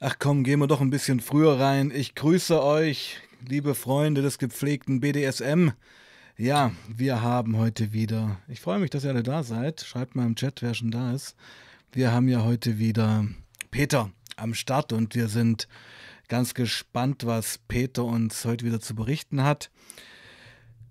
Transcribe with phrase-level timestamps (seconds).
[0.00, 1.90] Ach komm, gehen wir doch ein bisschen früher rein.
[1.92, 5.70] Ich grüße euch, liebe Freunde des gepflegten BDSM.
[6.36, 8.36] Ja, wir haben heute wieder.
[8.46, 9.80] Ich freue mich, dass ihr alle da seid.
[9.80, 11.34] Schreibt mal im Chat, wer schon da ist.
[11.90, 13.26] Wir haben ja heute wieder
[13.72, 15.66] Peter am Start und wir sind
[16.28, 19.68] ganz gespannt, was Peter uns heute wieder zu berichten hat.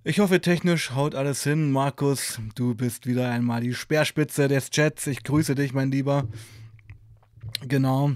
[0.03, 1.71] Ich hoffe, technisch haut alles hin.
[1.71, 5.07] Markus, du bist wieder einmal die Speerspitze des Chats.
[5.07, 6.27] Ich grüße dich, mein Lieber.
[7.65, 8.11] Genau.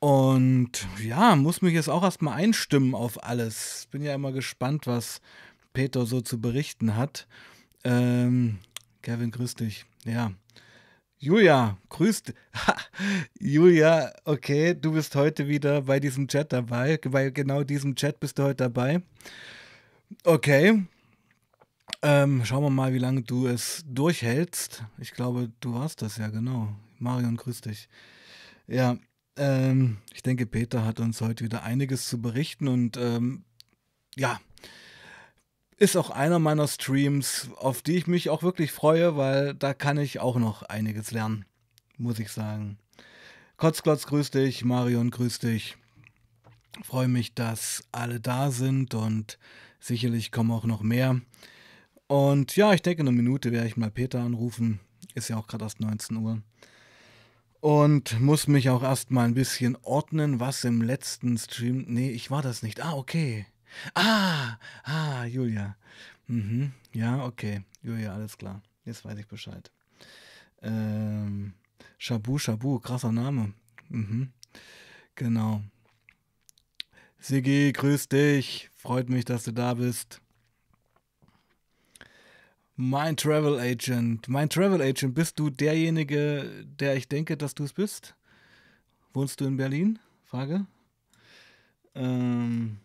[0.00, 3.88] Und ja, muss mich jetzt auch erstmal einstimmen auf alles.
[3.90, 5.20] Bin ja immer gespannt, was
[5.72, 7.26] Peter so zu berichten hat.
[7.84, 8.58] Ähm,
[9.02, 9.86] Kevin, grüß dich.
[10.04, 10.32] Ja.
[11.18, 12.34] Julia, grüß dich.
[13.40, 16.98] Julia, okay, du bist heute wieder bei diesem Chat dabei.
[16.98, 19.02] Bei genau diesem Chat bist du heute dabei.
[20.24, 20.84] Okay.
[22.02, 24.84] Ähm, schauen wir mal, wie lange du es durchhältst.
[24.98, 26.76] Ich glaube, du warst das ja, genau.
[26.98, 27.88] Marion, grüß dich.
[28.66, 28.96] Ja,
[29.36, 33.44] ähm, ich denke, Peter hat uns heute wieder einiges zu berichten und ähm,
[34.16, 34.40] ja,
[35.76, 39.98] ist auch einer meiner Streams, auf die ich mich auch wirklich freue, weil da kann
[39.98, 41.44] ich auch noch einiges lernen,
[41.98, 42.78] muss ich sagen.
[43.56, 45.76] Kotzklotz, grüß dich, Marion, grüß dich.
[46.82, 49.38] Freue mich, dass alle da sind und
[49.78, 51.20] sicherlich kommen auch noch mehr.
[52.06, 54.80] Und ja, ich denke, in einer Minute werde ich mal Peter anrufen.
[55.14, 56.42] Ist ja auch gerade erst 19 Uhr
[57.64, 61.86] und muss mich auch erstmal ein bisschen ordnen, was im letzten Stream.
[61.88, 62.82] Nee, ich war das nicht.
[62.84, 63.46] Ah, okay.
[63.94, 65.74] Ah, ah, Julia.
[66.26, 66.72] Mhm.
[66.92, 67.62] Ja, okay.
[67.82, 68.60] Julia, alles klar.
[68.84, 69.70] Jetzt weiß ich Bescheid.
[70.60, 71.54] Ähm,
[71.96, 73.54] Shabu, Shabu, krasser Name.
[73.88, 74.30] Mhm.
[75.14, 75.62] Genau.
[77.18, 78.68] Sigi, grüß dich.
[78.74, 80.20] Freut mich, dass du da bist.
[82.76, 84.28] Mein Travel Agent.
[84.28, 88.16] Mein Travel Agent, bist du derjenige, der ich denke, dass du es bist?
[89.12, 90.00] Wohnst du in Berlin?
[90.24, 90.66] Frage.
[91.94, 92.78] Ähm,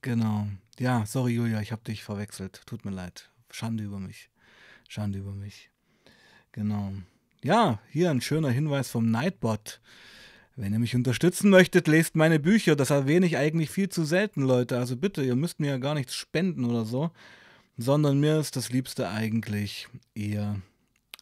[0.00, 0.48] genau.
[0.78, 2.62] Ja, sorry Julia, ich habe dich verwechselt.
[2.64, 3.30] Tut mir leid.
[3.50, 4.30] Schande über mich.
[4.88, 5.70] Schande über mich.
[6.52, 6.94] Genau.
[7.42, 9.82] Ja, hier ein schöner Hinweis vom Nightbot.
[10.56, 12.76] Wenn ihr mich unterstützen möchtet, lest meine Bücher.
[12.76, 14.78] Das erwähne ich eigentlich viel zu selten, Leute.
[14.78, 17.10] Also bitte, ihr müsst mir ja gar nichts spenden oder so.
[17.76, 20.62] Sondern mir ist das Liebste eigentlich, ihr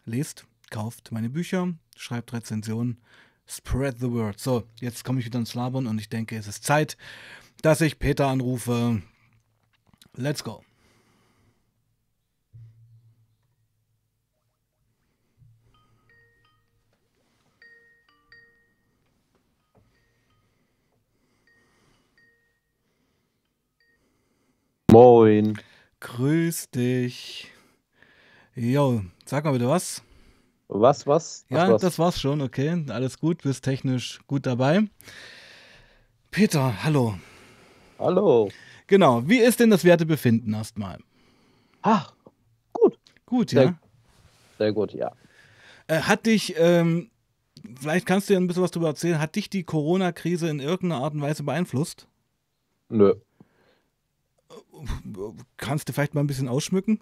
[0.04, 2.98] lest, kauft meine Bücher, schreibt Rezensionen,
[3.46, 4.38] spread the word.
[4.38, 6.98] So, jetzt komme ich wieder ins Labern und ich denke, es ist Zeit,
[7.62, 9.00] dass ich Peter anrufe.
[10.14, 10.62] Let's go.
[24.92, 25.58] Moin.
[26.00, 27.50] Grüß dich.
[28.54, 30.02] Jo, sag mal bitte was.
[30.68, 31.46] Was, was?
[31.48, 32.84] Ja, was, das war's schon, okay.
[32.90, 34.82] Alles gut, bist technisch gut dabei.
[36.30, 37.14] Peter, hallo.
[37.98, 38.50] Hallo.
[38.86, 40.98] Genau, wie ist denn das Wertebefinden erstmal?
[41.80, 42.12] Ach,
[42.74, 42.98] gut.
[43.24, 43.78] Gut, Sehr- ja.
[44.58, 45.10] Sehr gut, ja.
[45.86, 47.10] Äh, hat dich, ähm,
[47.80, 51.02] vielleicht kannst du ja ein bisschen was darüber erzählen, hat dich die Corona-Krise in irgendeiner
[51.02, 52.08] Art und Weise beeinflusst?
[52.90, 53.14] Nö.
[55.56, 57.00] Kannst du vielleicht mal ein bisschen ausschmücken?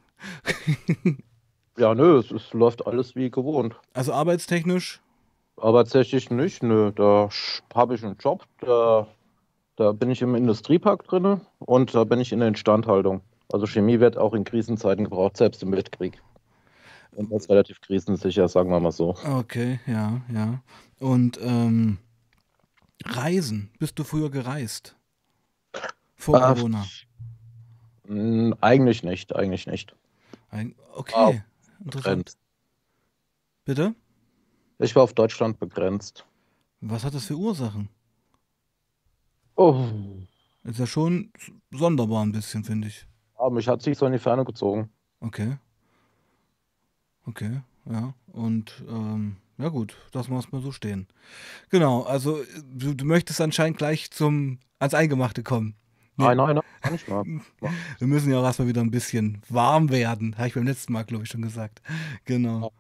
[1.79, 3.75] Ja, nö, es, es läuft alles wie gewohnt.
[3.95, 5.01] Also arbeitstechnisch?
[5.57, 6.93] Aber tatsächlich nicht, nö.
[6.93, 7.29] Da
[7.75, 9.07] habe ich einen Job, da,
[9.77, 13.23] da bin ich im Industriepark drin und da bin ich in der Instandhaltung.
[13.53, 16.23] Also Chemie wird auch in Krisenzeiten gebraucht, selbst im Weltkrieg.
[17.13, 19.17] Und das ist relativ krisensicher, sagen wir mal so.
[19.27, 20.63] Okay, ja, ja.
[21.01, 21.99] Und ähm,
[23.05, 24.97] Reisen, bist du früher gereist?
[26.15, 26.85] Vor Ah, Corona?
[28.11, 29.95] Mm, Eigentlich nicht, eigentlich nicht.
[30.51, 31.41] Ein, okay, Wow.
[31.85, 32.37] interessant.
[33.65, 33.95] Bitte?
[34.79, 36.27] Ich war auf Deutschland begrenzt.
[36.81, 37.89] Was hat das für Ursachen?
[39.57, 39.87] Oh,
[40.65, 41.31] Ist ja schon
[41.71, 43.07] sonderbar ein bisschen, finde ich.
[43.37, 44.91] aber mich hat sich so in die Ferne gezogen.
[45.21, 45.57] Okay.
[47.27, 48.15] Okay, ja.
[48.33, 51.07] Und ähm, ja gut, das muss mal so stehen.
[51.69, 55.75] Genau, also du, du möchtest anscheinend gleich zum ans Eingemachte kommen.
[56.21, 57.25] Nein, nein, nein, kann ich mal.
[57.99, 60.37] Wir müssen ja auch erstmal wieder ein bisschen warm werden.
[60.37, 61.83] Habe ich beim letzten Mal, glaube ich, schon gesagt.
[62.25, 62.73] Genau.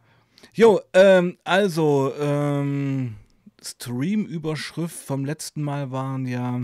[0.55, 3.17] Jo, ähm, also, ähm,
[3.63, 6.61] Stream-Überschrift vom letzten Mal waren ja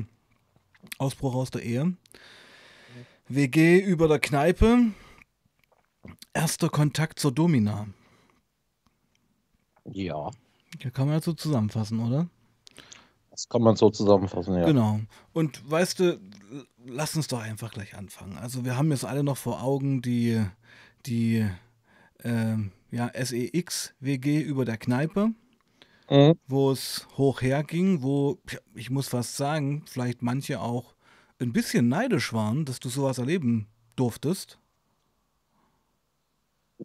[0.98, 1.94] Ausbruch aus der Ehe.
[3.28, 4.92] WG über der Kneipe.
[6.32, 7.86] Erster Kontakt zur Domina.
[9.84, 10.30] Ja,
[10.80, 12.28] Hier kann man ja so zusammenfassen, oder?
[13.36, 14.64] Das kann man so zusammenfassen, ja.
[14.64, 15.00] Genau.
[15.34, 16.18] Und weißt du,
[16.86, 18.38] lass uns doch einfach gleich anfangen.
[18.38, 20.42] Also wir haben jetzt alle noch vor Augen die,
[21.04, 21.46] die
[22.24, 25.32] ähm, ja, SEX-WG über der Kneipe.
[26.08, 26.34] mhm.
[26.46, 28.38] wo es hoch herging, wo,
[28.74, 30.94] ich muss fast sagen, vielleicht manche auch
[31.38, 33.66] ein bisschen neidisch waren, dass du sowas erleben
[33.96, 34.58] durftest.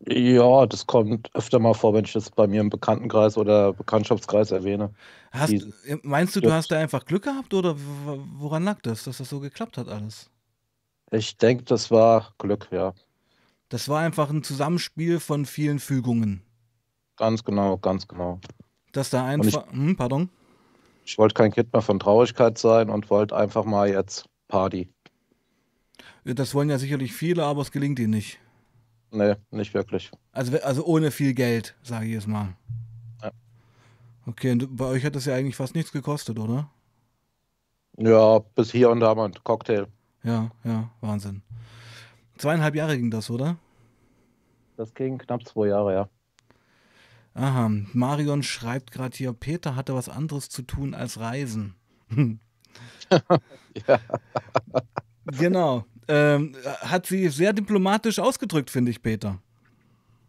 [0.07, 4.51] Ja, das kommt öfter mal vor, wenn ich das bei mir im Bekanntenkreis oder Bekanntschaftskreis
[4.51, 4.93] erwähne.
[5.31, 5.73] Hast, Die,
[6.03, 7.75] meinst du, du hast da einfach Glück gehabt oder
[8.37, 10.29] woran lag das, dass das so geklappt hat alles?
[11.11, 12.93] Ich denke, das war Glück, ja.
[13.67, 16.41] Das war einfach ein Zusammenspiel von vielen Fügungen.
[17.17, 18.39] Ganz genau, ganz genau.
[18.93, 19.71] Dass da einfach.
[19.71, 20.29] Hm, pardon?
[21.05, 24.89] Ich wollte kein Kind mehr von Traurigkeit sein und wollte einfach mal jetzt Party.
[26.23, 28.39] Das wollen ja sicherlich viele, aber es gelingt ihnen nicht.
[29.11, 30.09] Nee, nicht wirklich.
[30.31, 32.55] Also, also ohne viel Geld, sage ich jetzt mal.
[33.21, 33.31] Ja.
[34.25, 36.69] Okay, und bei euch hat das ja eigentlich fast nichts gekostet, oder?
[37.97, 39.87] Ja, bis hier und da mal ein Cocktail.
[40.23, 41.41] Ja, ja, Wahnsinn.
[42.37, 43.57] Zweieinhalb Jahre ging das, oder?
[44.77, 46.09] Das ging knapp zwei Jahre, ja.
[47.33, 51.75] Aha, Marion schreibt gerade hier, Peter hatte was anderes zu tun als Reisen.
[53.87, 53.99] ja.
[55.25, 55.85] Genau.
[56.07, 59.39] Ähm, hat sie sehr diplomatisch ausgedrückt, finde ich, Peter.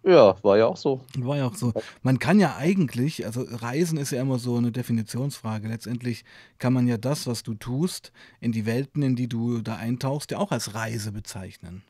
[0.05, 1.01] Ja, war ja auch so.
[1.19, 1.73] War ja auch so.
[2.03, 5.69] Man kann ja eigentlich, also Reisen ist ja immer so eine Definitionsfrage.
[5.69, 6.25] Letztendlich
[6.59, 10.33] kann man ja das, was du tust, in die Welten, in die du da eintauchst,
[10.33, 11.83] ja auch als Reise bezeichnen.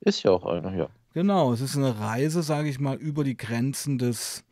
[0.00, 0.88] Ist ja auch eine, ja.
[1.14, 4.44] Genau, es ist eine Reise, sage ich mal, über die Grenzen des,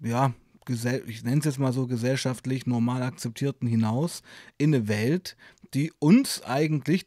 [0.00, 0.32] ja,
[0.68, 4.22] ich nenne es jetzt mal so gesellschaftlich normal akzeptierten hinaus
[4.58, 5.36] in eine Welt,
[5.74, 7.06] die uns eigentlich,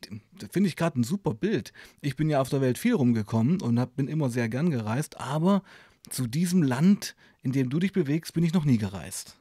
[0.51, 1.74] finde ich gerade ein super Bild.
[2.01, 5.19] Ich bin ja auf der Welt viel rumgekommen und hab, bin immer sehr gern gereist,
[5.19, 5.63] aber
[6.09, 9.38] zu diesem Land, in dem du dich bewegst, bin ich noch nie gereist.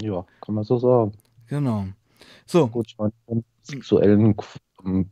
[0.00, 1.12] Ja, kann man so sagen.
[1.46, 1.86] Genau.
[2.46, 2.68] So.
[2.68, 3.12] Gut, ich meine,
[3.62, 4.36] sexuellen,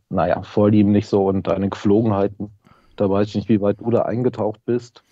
[0.09, 2.51] naja, Vorlieben nicht so und deine Geflogenheiten.
[2.95, 5.03] Da weiß ich nicht, wie weit du da eingetaucht bist.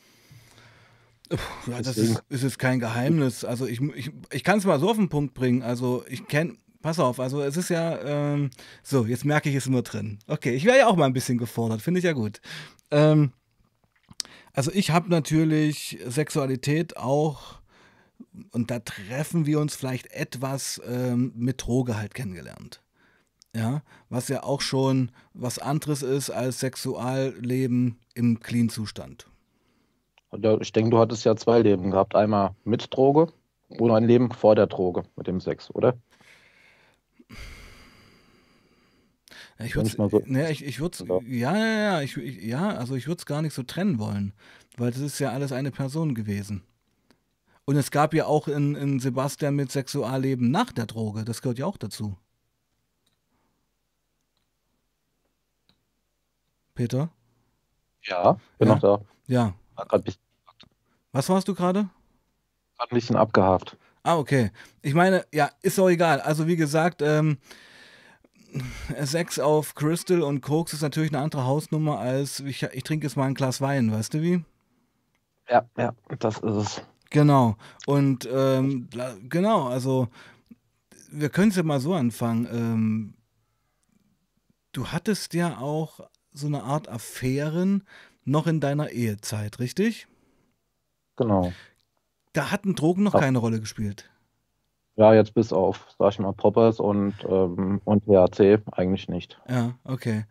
[1.67, 3.43] Ja, das ist, ist jetzt kein Geheimnis.
[3.43, 5.63] Also ich, ich, ich kann es mal so auf den Punkt bringen.
[5.63, 8.51] Also ich kenne, pass auf, also es ist ja, ähm,
[8.83, 10.19] so, jetzt merke ich es immer drin.
[10.27, 12.41] Okay, ich wäre ja auch mal ein bisschen gefordert, finde ich ja gut.
[12.91, 13.31] Ähm,
[14.53, 17.59] also ich habe natürlich Sexualität auch,
[18.51, 22.81] und da treffen wir uns vielleicht etwas ähm, mit Droge halt kennengelernt.
[23.55, 29.27] Ja, was ja auch schon was anderes ist als Sexualleben im Clean-Zustand.
[30.59, 32.15] Ich denke, du hattest ja zwei Leben gehabt.
[32.15, 33.27] Einmal mit Droge
[33.69, 35.97] und ein Leben vor der Droge mit dem Sex, oder?
[39.57, 41.21] Ja, ich würde so ne, ich, ich würd's, ja,
[41.55, 44.33] ja, ja, ich, ich, ja, also ich würde es gar nicht so trennen wollen,
[44.75, 46.63] weil das ist ja alles eine Person gewesen.
[47.63, 51.57] Und es gab ja auch in, in Sebastian mit Sexualleben nach der Droge, das gehört
[51.57, 52.17] ja auch dazu.
[56.75, 57.09] Peter?
[58.03, 58.73] Ja, bin ja?
[58.73, 59.01] noch da.
[59.27, 59.53] Ja.
[61.11, 61.89] Was warst du gerade?
[62.77, 63.77] Gerade ein bisschen abgehakt.
[64.03, 64.51] Ah, okay.
[64.81, 66.21] Ich meine, ja, ist auch egal.
[66.21, 67.37] Also wie gesagt, ähm,
[69.03, 73.17] Sex auf Crystal und Koks ist natürlich eine andere Hausnummer als ich, ich trinke jetzt
[73.17, 74.43] mal ein Glas Wein, weißt du wie?
[75.49, 76.81] Ja, ja, das ist es.
[77.09, 77.55] Genau.
[77.85, 78.89] Und ähm,
[79.29, 80.09] genau, also
[81.11, 82.47] wir können es ja mal so anfangen.
[82.51, 83.13] Ähm,
[84.71, 86.01] du hattest ja auch
[86.31, 87.83] so eine Art Affären
[88.25, 90.07] noch in deiner Ehezeit, richtig?
[91.15, 91.53] Genau.
[92.33, 93.19] Da hatten Drogen noch ja.
[93.21, 94.09] keine Rolle gespielt.
[94.97, 99.39] Ja, jetzt bis auf, sag ich mal, Poppers und, ähm, und THC eigentlich nicht.
[99.47, 100.25] Ja, okay.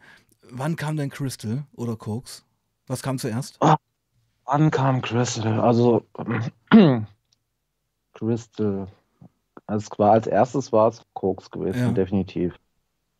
[0.50, 2.44] Wann kam denn Crystal oder Koks?
[2.86, 3.56] Was kam zuerst?
[3.60, 3.76] Ah,
[4.44, 5.60] wann kam Crystal?
[5.60, 6.02] Also
[8.14, 8.88] Crystal.
[9.66, 11.92] Also war als erstes war es Koks gewesen, ja.
[11.92, 12.54] definitiv.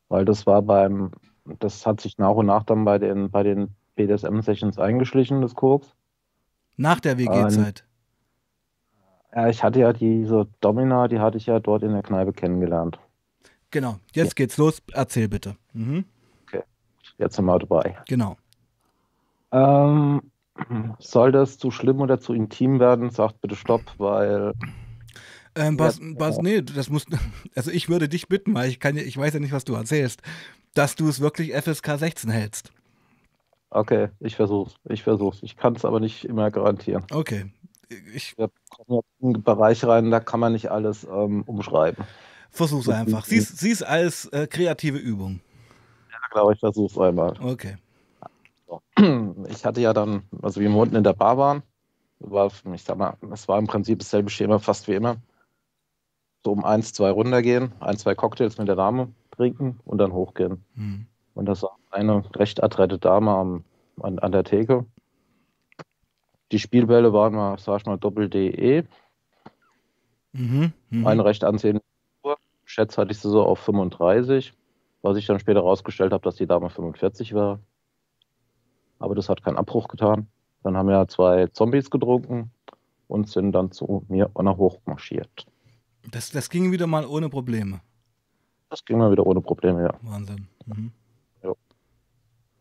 [0.09, 1.13] Weil das war beim,
[1.59, 5.95] das hat sich nach und nach dann bei den, bei den BDSM-Sessions eingeschlichen, das Koks.
[6.77, 7.85] Nach der WG-Zeit?
[9.35, 12.99] Ja, ich hatte ja diese Domina, die hatte ich ja dort in der Kneipe kennengelernt.
[13.71, 14.35] Genau, jetzt ja.
[14.45, 14.81] geht's los.
[14.93, 15.57] Erzähl bitte.
[15.73, 16.05] Mhm.
[16.47, 16.63] Okay,
[17.19, 17.97] jetzt sind wir dabei.
[18.07, 18.37] Genau.
[19.51, 20.23] Ähm,
[21.01, 23.11] soll das zu schlimm oder zu intim werden?
[23.11, 24.53] Sagt bitte Stopp, weil.
[25.57, 27.07] Ähm, Bas, Bas, nee, das muss.
[27.57, 30.23] Also ich würde dich bitten, weil ich kann ich weiß ja nicht, was du erzählst,
[30.75, 32.73] dass du es wirklich FSK 16 hältst.
[33.75, 34.77] Okay, ich versuch's.
[34.85, 35.41] Ich versuch's.
[35.43, 37.05] Ich kann es aber nicht immer garantieren.
[37.11, 37.51] Okay.
[38.15, 42.05] Ich Wir kommen in einen Bereich rein, da kann man nicht alles ähm, umschreiben.
[42.51, 43.25] Versuch's einfach.
[43.25, 45.41] Sieh's, sieh's als äh, kreative Übung.
[46.09, 47.35] Ja, glaube ich, versuch's einmal.
[47.41, 47.77] Okay.
[49.49, 51.63] Ich hatte ja dann, also wir unten in der Bar waren,
[52.21, 55.17] war, ich sag mal, es war im Prinzip dasselbe Schema fast wie immer.
[56.45, 60.65] So um eins, zwei runtergehen, ein, zwei Cocktails mit der Dame trinken und dann hochgehen.
[60.77, 61.07] Hm.
[61.35, 63.65] Und das war eine recht adrette Dame am,
[64.01, 64.87] an, an der Theke.
[66.53, 68.85] Die Spielbälle waren mal, sag ich mal, Doppel-DE.
[70.33, 70.73] Mhm.
[70.91, 71.07] Mhm.
[71.07, 71.85] Eine recht ansehnliche
[72.23, 72.37] Uhr.
[72.65, 74.53] Schätz hatte ich sie so auf 35,
[75.03, 77.61] was ich dann später rausgestellt habe, dass die Dame 45 war.
[78.99, 80.29] Aber das hat keinen Abbruch getan.
[80.63, 82.51] Dann haben wir zwei Zombies getrunken
[83.09, 85.47] und sind dann zu mir nach hoch marschiert.
[86.11, 87.81] Das, das ging wieder mal ohne Probleme.
[88.71, 89.95] Das ging mal wieder ohne Probleme, ja.
[90.03, 90.49] Wahnsinn.
[90.67, 90.93] Mhm.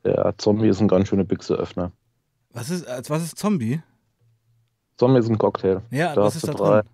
[0.04, 1.92] Der Zombie ist ein ganz schöner Büchseöffner.
[2.52, 3.82] Was ist, als was ist Zombie?
[4.98, 5.82] Zombie ist ein Cocktail.
[5.92, 6.82] Ja, Da was hast ist du da drei.
[6.82, 6.90] drin?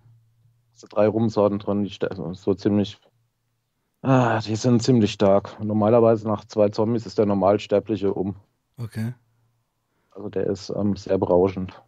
[0.72, 1.96] hast du drei Rumsorten drin, die
[2.32, 2.98] so ziemlich.
[4.02, 5.62] Ah, die sind ziemlich stark.
[5.62, 8.36] Normalerweise nach zwei Zombies ist der Normalsterbliche um.
[8.78, 9.12] Okay.
[10.12, 11.82] Also der ist ähm, sehr berauschend.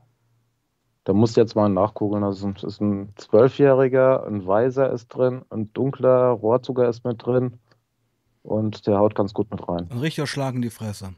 [1.05, 2.21] Da musst du jetzt mal nachgucken.
[2.21, 7.05] Das ist ein, das ist ein Zwölfjähriger, ein Weißer ist drin, ein dunkler Rohrzucker ist
[7.05, 7.59] mit drin
[8.43, 9.89] und der haut ganz gut mit rein.
[9.91, 11.15] Ein richtiger Schlag in die Fresse.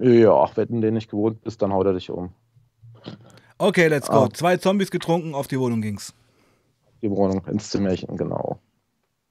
[0.00, 2.30] Ja, wenn du den nicht gewohnt bist, dann haut er dich um.
[3.58, 4.24] Okay, let's go.
[4.24, 4.30] Ah.
[4.32, 6.14] Zwei Zombies getrunken, auf die Wohnung ging's.
[7.02, 8.58] Die Wohnung ins Zimmerchen, genau.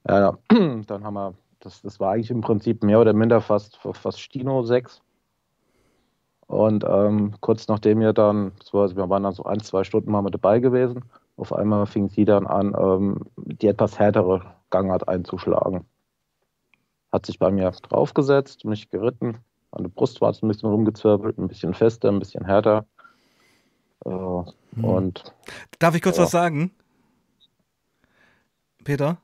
[0.07, 4.19] Ja, dann haben wir, das, das war eigentlich im Prinzip mehr oder minder fast, fast
[4.19, 5.01] Stino 6.
[6.47, 10.23] Und ähm, kurz nachdem wir dann, war, wir waren dann so ein, zwei Stunden mal
[10.23, 11.05] mit dabei gewesen,
[11.37, 15.85] auf einmal fing sie dann an, ähm, die etwas härtere Gangart einzuschlagen.
[17.11, 19.37] Hat sich bei mir draufgesetzt, mich geritten,
[19.71, 22.85] an der Brustwarze ein bisschen rumgezwirbelt, ein bisschen fester, ein bisschen härter.
[24.05, 24.09] Äh,
[24.75, 24.85] Hm.
[24.85, 25.33] Und
[25.79, 26.23] Darf ich kurz Ja.
[26.23, 26.71] was sagen?
[28.83, 29.17] Peter?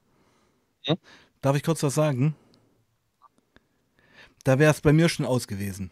[0.86, 0.98] Hm?
[1.42, 2.36] Darf ich kurz was sagen?
[4.44, 5.92] Da wäre es bei mir schon aus gewesen.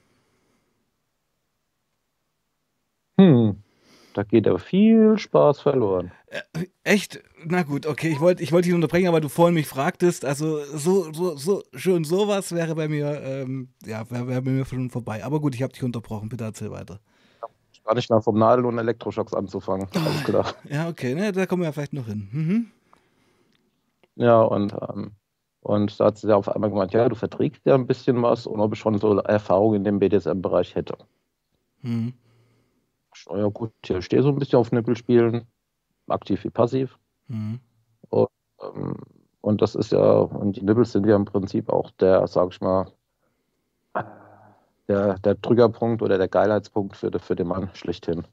[3.18, 3.63] hm,
[4.14, 6.12] da geht aber viel Spaß verloren.
[6.28, 7.22] Äh, Echt?
[7.46, 10.64] Na gut, okay, ich wollte ich wollte dich unterbrechen, aber du vorhin mich fragtest, also
[10.66, 14.90] so, so, so, schon sowas wäre bei mir, ähm, ja, wäre wär bei mir schon
[14.90, 15.24] vorbei.
[15.24, 17.00] Aber gut, ich habe dich unterbrochen, bitte erzähl weiter.
[17.84, 19.90] Gar nicht mehr vom Nadel- und Elektroschocks anzufangen.
[19.94, 20.54] Alles klar.
[20.70, 22.30] Ja, okay, ne, da kommen wir ja vielleicht noch hin.
[22.32, 22.72] Mhm.
[24.16, 25.12] Ja, und, ähm,
[25.62, 28.48] und da hat sie ja auf einmal gemeint, ja, du verträgst ja ein bisschen was
[28.48, 30.98] und ob ich schon so Erfahrung in dem BDSM-Bereich hätte.
[31.82, 32.14] Mhm.
[33.16, 35.48] So, Ja gut, ich stehe so ein bisschen auf Nippelspielen,
[36.08, 36.98] aktiv wie passiv.
[37.28, 37.60] Mhm.
[38.12, 38.96] Ähm,
[39.42, 42.62] und das ist ja, und die Nippels sind ja im Prinzip auch der, sag ich
[42.62, 42.92] mal,
[44.88, 48.26] der, der Triggerpunkt oder der Geilheitspunkt für, für den Mann schlechthin.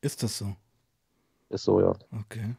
[0.00, 0.56] Ist das so?
[1.48, 1.94] Ist so, ja.
[2.12, 2.56] Okay.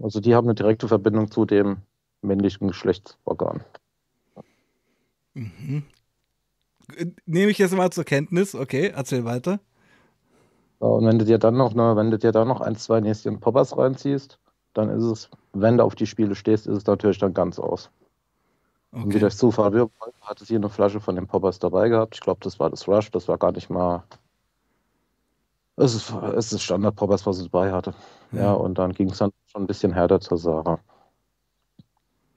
[0.00, 1.82] Also die haben eine direkte Verbindung zu dem
[2.22, 3.64] männlichen Geschlechtsorgan.
[5.34, 5.84] Mhm.
[7.26, 9.60] Nehme ich jetzt mal zur Kenntnis, okay, erzähl weiter.
[10.80, 13.00] Ja, und wenn du dir dann noch, ne, wenn du dir dann noch ein, zwei
[13.00, 14.38] Näschen Poppers reinziehst,
[14.74, 17.90] dann ist es, wenn du auf die Spiele stehst, ist es natürlich dann ganz aus.
[19.00, 19.18] Und wie Okay.
[19.18, 19.90] durch Zufall wir
[20.22, 22.14] hatte sie eine Flasche von den Poppers dabei gehabt.
[22.14, 24.04] Ich glaube, das war das Rush, das war gar nicht mal.
[25.76, 27.94] Es ist, es ist Standard Poppers, was sie dabei hatte.
[28.32, 28.52] Ja, Ja.
[28.52, 30.78] und dann ging es dann schon ein bisschen härter zur Sache.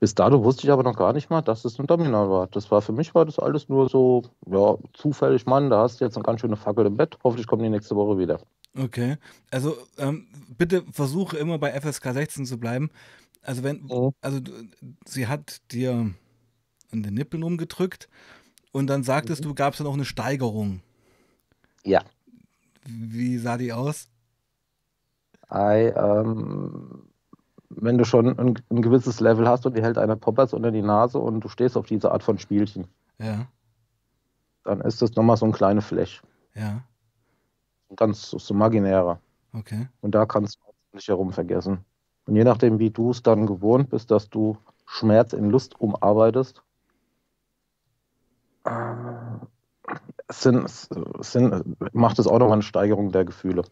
[0.01, 2.47] Bis dato wusste ich aber noch gar nicht mal, dass es ein Dominal war.
[2.47, 6.05] Das war für mich war das alles nur so, ja, zufällig, Mann, da hast du
[6.05, 7.17] jetzt eine ganz schöne Fackel im Bett.
[7.23, 8.41] Hoffentlich kommen die nächste Woche wieder.
[8.75, 9.17] Okay.
[9.51, 10.27] Also ähm,
[10.57, 12.89] bitte versuche immer bei FSK 16 zu bleiben.
[13.43, 14.11] Also wenn, Mhm.
[14.21, 14.39] also
[15.05, 16.13] sie hat dir
[16.91, 18.09] an den Nippeln rumgedrückt
[18.71, 20.81] und dann sagtest du, gab es dann auch eine Steigerung.
[21.83, 22.01] Ja.
[22.85, 24.09] Wie sah die aus?
[25.49, 27.10] Ei, ähm,
[27.75, 30.81] wenn du schon ein, ein gewisses Level hast und die hält einer Poppers unter die
[30.81, 32.87] Nase und du stehst auf diese Art von Spielchen,
[33.19, 33.47] Ja,
[34.63, 36.21] dann ist das nochmal so ein kleiner Flash.
[36.53, 36.81] ja,
[37.89, 39.19] Ein Ganz so, so imaginärer.
[39.53, 39.87] okay.
[40.01, 41.85] Und da kannst du nicht herum vergessen.
[42.25, 46.61] Und je nachdem, wie du es dann gewohnt bist, dass du Schmerz in Lust umarbeitest,
[48.65, 48.93] äh,
[50.29, 53.63] sind, sind, macht es auch nochmal eine Steigerung der Gefühle.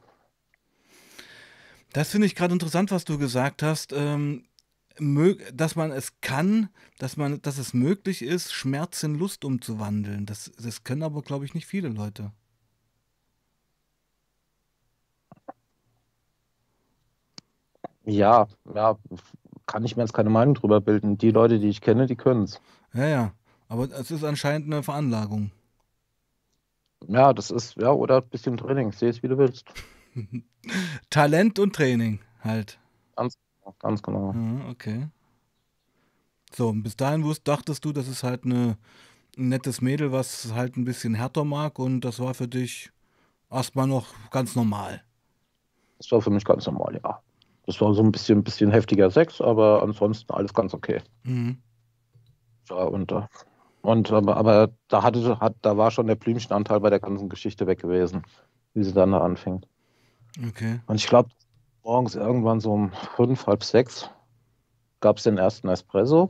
[1.94, 4.46] Das finde ich gerade interessant, was du gesagt hast, ähm,
[5.54, 10.26] dass man es kann, dass man, dass es möglich ist, Schmerz in Lust umzuwandeln.
[10.26, 12.32] Das, das können aber, glaube ich, nicht viele Leute.
[18.04, 18.98] Ja, ja,
[19.68, 21.18] kann ich mir jetzt keine Meinung drüber bilden.
[21.18, 22.60] Die Leute, die ich kenne, die können es.
[22.94, 23.34] Ja, ja.
[23.68, 25.52] Aber es ist anscheinend eine Veranlagung.
[27.08, 28.92] Ja, das ist, ja, oder ein bisschen Training.
[28.92, 29.66] Seh es, wie du willst.
[31.10, 32.80] Talent und Training halt.
[33.80, 34.34] Ganz genau.
[34.34, 35.08] Ja, okay.
[36.52, 38.78] So, und bis dahin wusst, dachtest du, das ist halt eine,
[39.38, 42.92] ein nettes Mädel, was halt ein bisschen härter mag und das war für dich
[43.52, 45.04] erstmal noch ganz normal.
[45.98, 47.22] Das war für mich ganz normal, ja.
[47.66, 51.02] Das war so ein bisschen, bisschen heftiger Sex, aber ansonsten alles ganz okay.
[51.24, 51.62] Mhm.
[52.70, 53.22] Ja, und äh,
[53.82, 57.68] Und aber, aber da hatte, hat, da war schon der Blümchenanteil bei der ganzen Geschichte
[57.68, 58.24] weg gewesen,
[58.74, 59.66] wie sie dann da anfing.
[60.48, 60.80] Okay.
[60.88, 61.30] Und ich glaube,
[61.84, 64.10] morgens irgendwann so um fünf, halb sechs
[65.02, 66.30] gab es den ersten Espresso.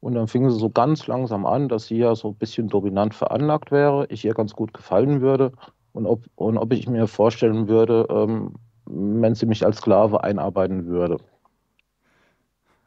[0.00, 3.14] Und dann fing sie so ganz langsam an, dass sie ja so ein bisschen dominant
[3.14, 5.52] veranlagt wäre, ich ihr ganz gut gefallen würde
[5.92, 8.54] und ob, und ob ich mir vorstellen würde, ähm,
[8.86, 11.18] wenn sie mich als Sklave einarbeiten würde.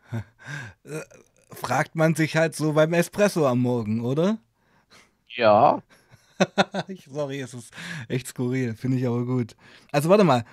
[1.51, 4.38] Fragt man sich halt so beim Espresso am Morgen, oder?
[5.28, 5.82] Ja,
[7.12, 7.74] Sorry, es ist
[8.07, 9.55] echt skurril, finde ich aber gut.
[9.91, 10.43] Also warte mal,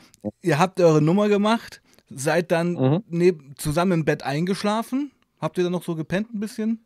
[0.42, 1.80] ihr habt eure Nummer gemacht,
[2.11, 3.02] seid dann Mhm.
[3.09, 5.11] neben, zusammen im Bett eingeschlafen?
[5.40, 6.85] Habt ihr dann noch so gepennt ein bisschen?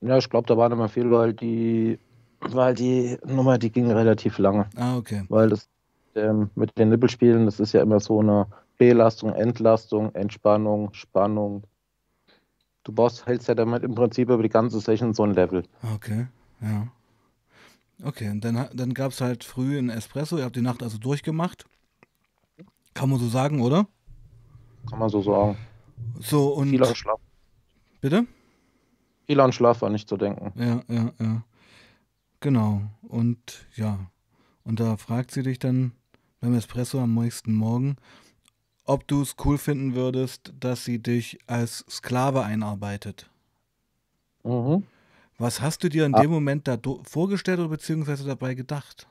[0.00, 1.98] ja, ich glaube, da war nicht mehr viel, weil die,
[2.40, 4.66] weil die Nummer, die ging relativ lange.
[4.76, 5.24] Ah, okay.
[5.28, 5.68] Weil das
[6.14, 11.64] ähm, mit den Nippelspielen, das ist ja immer so eine Belastung, Entlastung, Entspannung, Spannung.
[12.82, 15.62] Du baust, hältst ja damit im Prinzip über die ganze Session so ein Level.
[15.94, 16.26] Okay,
[16.60, 16.86] ja.
[18.04, 20.98] Okay, und dann, dann gab es halt früh einen Espresso, ihr habt die Nacht also
[20.98, 21.64] durchgemacht.
[22.92, 23.88] Kann man so sagen, oder?
[24.88, 25.56] Kann man so sagen.
[26.20, 26.68] So, und.
[26.70, 27.20] Viel an Schlaf,
[28.00, 28.26] Bitte?
[29.26, 30.52] viel an Schlaf war nicht zu denken.
[30.60, 31.44] Ja, ja, ja.
[32.40, 32.82] Genau.
[33.02, 34.10] Und ja.
[34.64, 35.92] Und da fragt sie dich dann
[36.40, 37.96] beim Espresso am nächsten Morgen,
[38.84, 43.30] ob du es cool finden würdest, dass sie dich als Sklave einarbeitet.
[44.42, 44.84] Mhm.
[45.38, 46.20] Was hast du dir in Ah.
[46.20, 49.08] dem Moment da vorgestellt oder beziehungsweise dabei gedacht?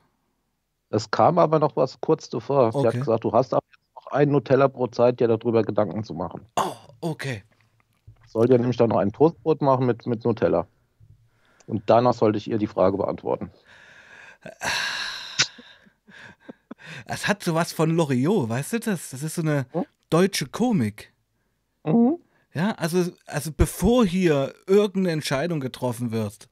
[0.90, 2.72] Es kam aber noch was kurz davor.
[2.72, 3.00] Sie hat Okay.
[3.00, 6.46] gesagt, du hast ab jetzt noch ein Nutella pro Zeit, dir darüber Gedanken zu machen.
[6.56, 7.42] Oh, okay.
[8.26, 10.66] Soll dir nämlich dann noch ein Toastbrot machen mit, mit Nutella.
[11.66, 13.50] Und danach sollte ich ihr die Frage beantworten.
[17.06, 19.10] Es hat sowas von Loriot, weißt du das?
[19.10, 19.84] Das ist so eine Hm?
[20.10, 21.12] deutsche Komik.
[21.84, 22.18] Mhm.
[22.54, 26.48] Ja, also, also bevor hier irgendeine Entscheidung getroffen wird,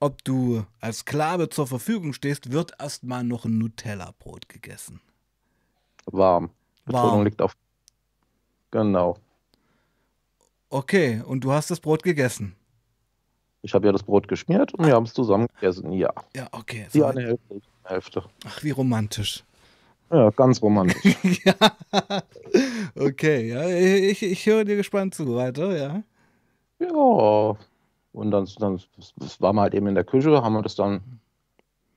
[0.00, 5.00] ob du als Sklave zur Verfügung stehst, wird erstmal noch ein Nutella-Brot gegessen.
[6.04, 6.50] Warm.
[6.84, 7.24] Betonung Warm.
[7.24, 7.56] liegt auf.
[8.70, 9.16] Genau.
[10.68, 12.54] Okay, und du hast das Brot gegessen.
[13.62, 15.92] Ich habe ja das Brot geschmiert und wir haben es zusammen gegessen.
[15.92, 16.12] Ja.
[16.34, 16.86] Ja, okay.
[16.90, 18.24] So, eine Hälfte, eine Hälfte.
[18.44, 19.42] ach, wie romantisch.
[20.10, 21.16] Ja, ganz romantisch.
[21.44, 21.54] ja.
[22.94, 25.34] Okay, ja, ich, ich höre dir gespannt zu.
[25.34, 26.02] Weiter, ja.
[26.78, 27.56] ja.
[28.12, 28.80] Und dann, dann
[29.40, 31.20] waren wir halt eben in der Küche, haben wir das dann,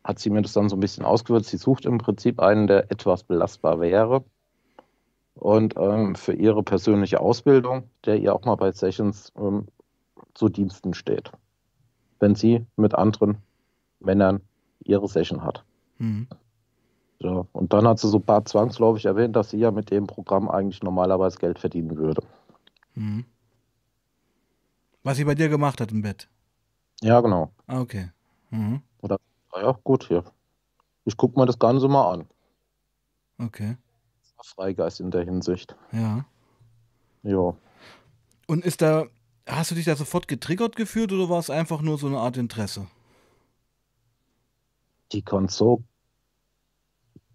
[0.04, 1.50] hat sie mir das dann so ein bisschen ausgewürzt.
[1.50, 4.24] Sie sucht im Prinzip einen, der etwas belastbar wäre.
[5.36, 9.68] Und ähm, für ihre persönliche Ausbildung, der ihr auch mal bei Sessions ähm,
[10.34, 11.32] zu Diensten steht.
[12.20, 13.38] Wenn sie mit anderen
[14.02, 14.42] Männern
[14.84, 15.64] ihre Session hat.
[15.98, 16.28] Hm.
[17.22, 17.48] So.
[17.52, 20.50] Und dann hat sie so ein paar zwangsläufig erwähnt, dass sie ja mit dem Programm
[20.50, 22.24] eigentlich normalerweise Geld verdienen würde.
[22.94, 23.26] Hm.
[25.04, 26.30] Was sie bei dir gemacht hat im Bett.
[27.02, 27.52] Ja, genau.
[27.68, 28.10] Ah, okay.
[28.50, 28.82] Mhm.
[29.02, 29.18] Na
[29.62, 30.24] ja, gut, hier.
[31.06, 32.28] Ich gucke mir das Ganze mal an.
[33.40, 33.78] Okay.
[34.44, 35.76] Freigeist in der Hinsicht.
[35.92, 36.26] Ja.
[37.24, 37.56] Ja.
[38.48, 39.06] Und ist da,
[39.48, 42.38] hast du dich da sofort getriggert gefühlt oder war es einfach nur so eine Art
[42.38, 42.88] Interesse?
[45.12, 45.84] Die kann so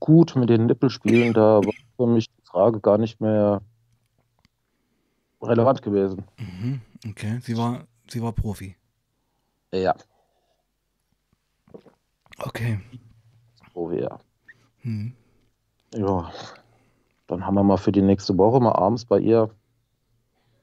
[0.05, 3.62] gut mit den Nippel spielen, da war für mich die Frage gar nicht mehr
[5.40, 6.25] relevant gewesen.
[6.37, 6.83] Mhm.
[7.09, 7.38] Okay.
[7.40, 8.77] Sie war, sie war Profi.
[9.73, 9.95] Ja,
[12.38, 12.81] Okay.
[13.75, 14.19] wie ja.
[14.83, 15.14] Hm.
[15.95, 16.31] Ja.
[17.27, 19.49] Dann haben wir mal für die nächste Woche mal abends bei ihr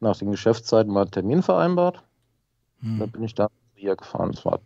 [0.01, 2.03] nach den Geschäftszeiten mal einen Termin vereinbart.
[2.81, 3.11] Da Hm.
[3.11, 4.29] bin ich dann ihr gefahren.
[4.31, 4.59] Es war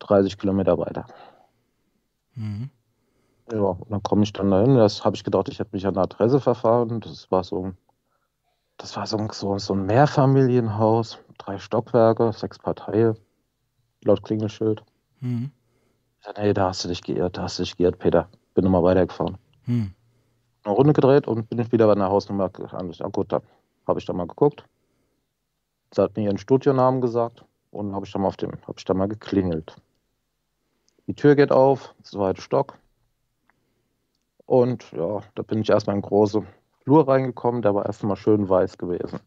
[0.00, 1.06] 30 Kilometer weiter.
[2.34, 2.70] Mhm.
[3.52, 4.76] Ja, und dann komme ich dann dahin.
[4.76, 7.00] Das habe ich gedacht, ich hätte mich an der Adresse verfahren.
[7.00, 7.76] Das war so ein,
[8.76, 13.16] das war so so, so ein Mehrfamilienhaus, drei Stockwerke, sechs Parteien,
[14.04, 14.82] laut Klingelschild.
[15.20, 15.50] Hm.
[16.20, 18.28] Ich sag, nee, da hast du dich geirrt, da hast du dich geirrt, Peter.
[18.54, 19.38] Bin nochmal weitergefahren.
[19.64, 19.92] Hm.
[20.62, 22.98] Eine Runde gedreht und bin ich wieder bei einer Hausnummer gelandet.
[22.98, 23.42] Ja gut, dann
[23.86, 24.64] habe ich da mal geguckt.
[25.92, 28.84] Sie hat mir ihren Studionamen gesagt und habe ich dann mal auf dem, habe ich
[28.84, 29.76] da mal geklingelt.
[31.06, 32.78] Die Tür geht auf, zweiter Stock.
[34.50, 36.44] Und ja, da bin ich erstmal in den großen
[36.82, 39.20] Flur reingekommen, der war erstmal schön weiß gewesen.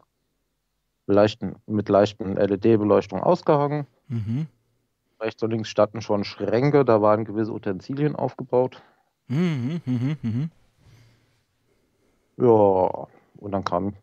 [1.07, 3.87] Leichten, mit leichten LED-Beleuchtung ausgehangen.
[4.09, 4.47] Mhm.
[5.21, 8.83] Rechts und links standen schon Schränke, da waren gewisse Utensilien aufgebaut.
[9.29, 9.79] Mhm.
[9.85, 10.17] Mhm.
[10.23, 10.51] Mhm.
[12.35, 13.07] Ja,
[13.37, 13.93] und dann kam,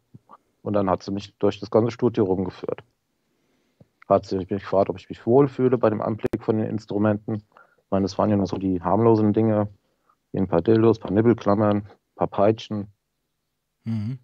[0.63, 2.83] und dann hat sie mich durch das ganze Studio rumgeführt.
[4.09, 7.35] Hat sie mich gefragt, ob ich mich wohlfühle bei dem Anblick von den Instrumenten.
[7.35, 9.69] Ich meine, das waren ja nur so die harmlosen Dinge,
[10.39, 12.89] ein paar Dildos, ein paar Nibbelklammern, ein paar Peitschen,
[13.85, 14.19] Mhm.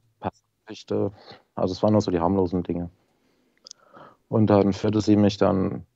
[0.69, 1.13] Richte.
[1.55, 2.91] Also es waren nur so die harmlosen Dinge.
[4.29, 5.87] Und dann führte sie mich dann,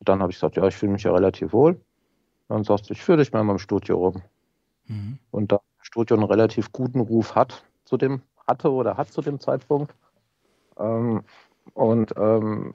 [0.00, 1.80] dann habe ich gesagt, ja, ich fühle mich ja relativ wohl.
[2.48, 4.22] Dann sagst du, ich führe dich mal in meinem Studio rum.
[4.86, 5.18] Mhm.
[5.30, 9.22] Und da das Studio einen relativ guten Ruf hat, zu dem, hatte oder hat zu
[9.22, 9.94] dem Zeitpunkt.
[10.78, 11.22] Ähm,
[11.72, 12.74] und ähm,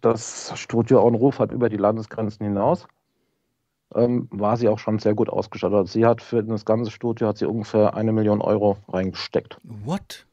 [0.00, 2.88] das Studio auch einen Ruf hat über die Landesgrenzen hinaus,
[3.94, 5.88] ähm, war sie auch schon sehr gut ausgestattet.
[5.88, 9.58] Sie hat für das ganze Studio hat sie ungefähr eine Million Euro reingesteckt.
[9.62, 10.26] What?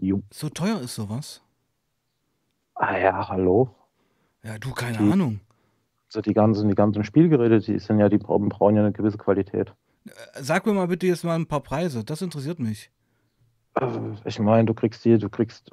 [0.00, 0.22] Jo.
[0.30, 1.42] So teuer ist sowas?
[2.74, 3.74] Ah ja, hallo.
[4.42, 5.40] Ja, du, keine Die- Ahnung.
[6.08, 9.18] Also die ganzen, die ganzen Spielgeräte, die sind ja, die brauchen, brauchen ja eine gewisse
[9.18, 9.72] Qualität.
[10.06, 10.10] Äh,
[10.42, 12.04] Sag mir mal bitte jetzt mal ein paar Preise.
[12.04, 12.90] Das interessiert mich.
[13.80, 13.86] Äh,
[14.24, 15.72] Ich meine, du kriegst die, du kriegst,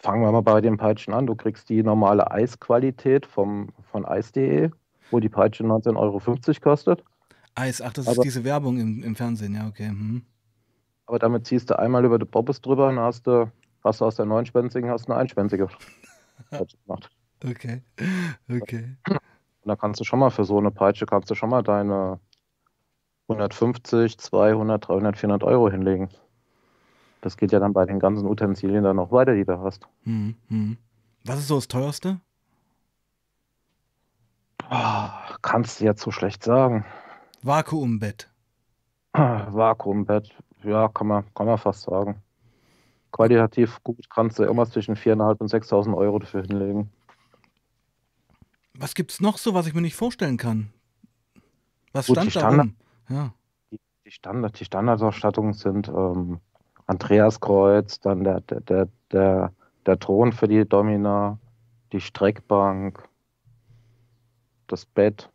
[0.00, 4.70] fangen wir mal bei den Peitschen an, du kriegst die normale Eisqualität vom, von eis.de,
[5.10, 6.20] wo die Peitsche 19,50 Euro
[6.60, 7.04] kostet.
[7.54, 9.90] Eis, ach, das Aber- ist diese Werbung im, im Fernsehen, ja, okay.
[9.90, 10.22] Mhm.
[11.06, 13.50] Aber damit ziehst du einmal über die Bobbes drüber und hast du,
[13.84, 15.68] hast du aus der neunspänzigen, hast du eine einspänzige
[16.50, 17.10] Peitsche gemacht.
[17.44, 17.82] Okay.
[18.50, 18.96] Okay.
[19.06, 22.18] Und da kannst du schon mal für so eine Peitsche, kannst du schon mal deine
[23.28, 26.08] 150, 200, 300, 400 Euro hinlegen.
[27.20, 29.86] Das geht ja dann bei den ganzen Utensilien dann noch weiter, die du hast.
[30.04, 30.34] Mhm.
[30.48, 30.76] Mhm.
[31.24, 32.20] Was ist so das teuerste?
[34.74, 36.84] Ah, kannst du jetzt so schlecht sagen.
[37.42, 38.28] Vakuumbett.
[39.12, 40.34] Vakuumbett,
[40.64, 42.20] ja, kann man, kann man fast sagen.
[43.12, 46.90] Qualitativ gut kannst du irgendwas zwischen 4.500 und 6.000 Euro dafür hinlegen.
[48.76, 50.72] Was gibt's noch so, was ich mir nicht vorstellen kann?
[51.92, 52.74] Was Gut, die stand da Standard-?
[53.08, 53.34] Ja.
[53.70, 56.40] Die, Standard, die Standardausstattungen sind ähm,
[56.88, 59.52] Andreaskreuz, dann der, der, der, der,
[59.86, 61.38] der Thron für die Domina,
[61.92, 63.08] die Streckbank,
[64.68, 65.30] das Bett.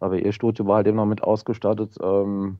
[0.00, 1.96] Aber ihr Studio war halt eben noch mit ausgestattet.
[2.02, 2.58] Ähm,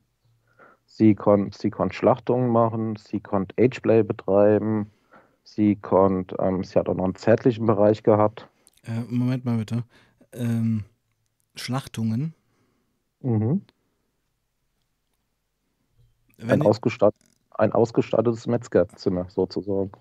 [0.87, 4.91] sie konnte sie konnt Schlachtungen machen, sie konnte Ageplay betreiben,
[5.43, 8.49] sie konnte, ähm, sie hat auch noch einen zärtlichen Bereich gehabt.
[8.85, 9.85] Äh, Moment mal bitte.
[10.33, 10.85] Ähm,
[11.55, 12.35] Schlachtungen.
[13.21, 13.63] Mhm.
[16.47, 19.93] Ein, ich, ausgestattet, ein ausgestattetes Metzgerzimmer sozusagen.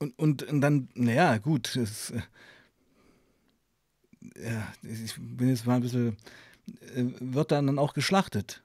[0.00, 1.76] und, und, und dann, naja, gut.
[1.76, 1.86] Äh,
[4.20, 6.16] ja, ich bin jetzt mal ein bisschen.
[6.94, 8.62] Äh, wird dann, dann auch geschlachtet?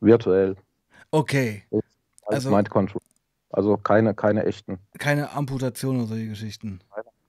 [0.00, 0.56] Virtuell.
[1.10, 1.62] Okay.
[2.26, 3.00] Als Also- Mind Control.
[3.50, 6.80] Also keine, keine echten Keine Amputation oder solche Geschichten.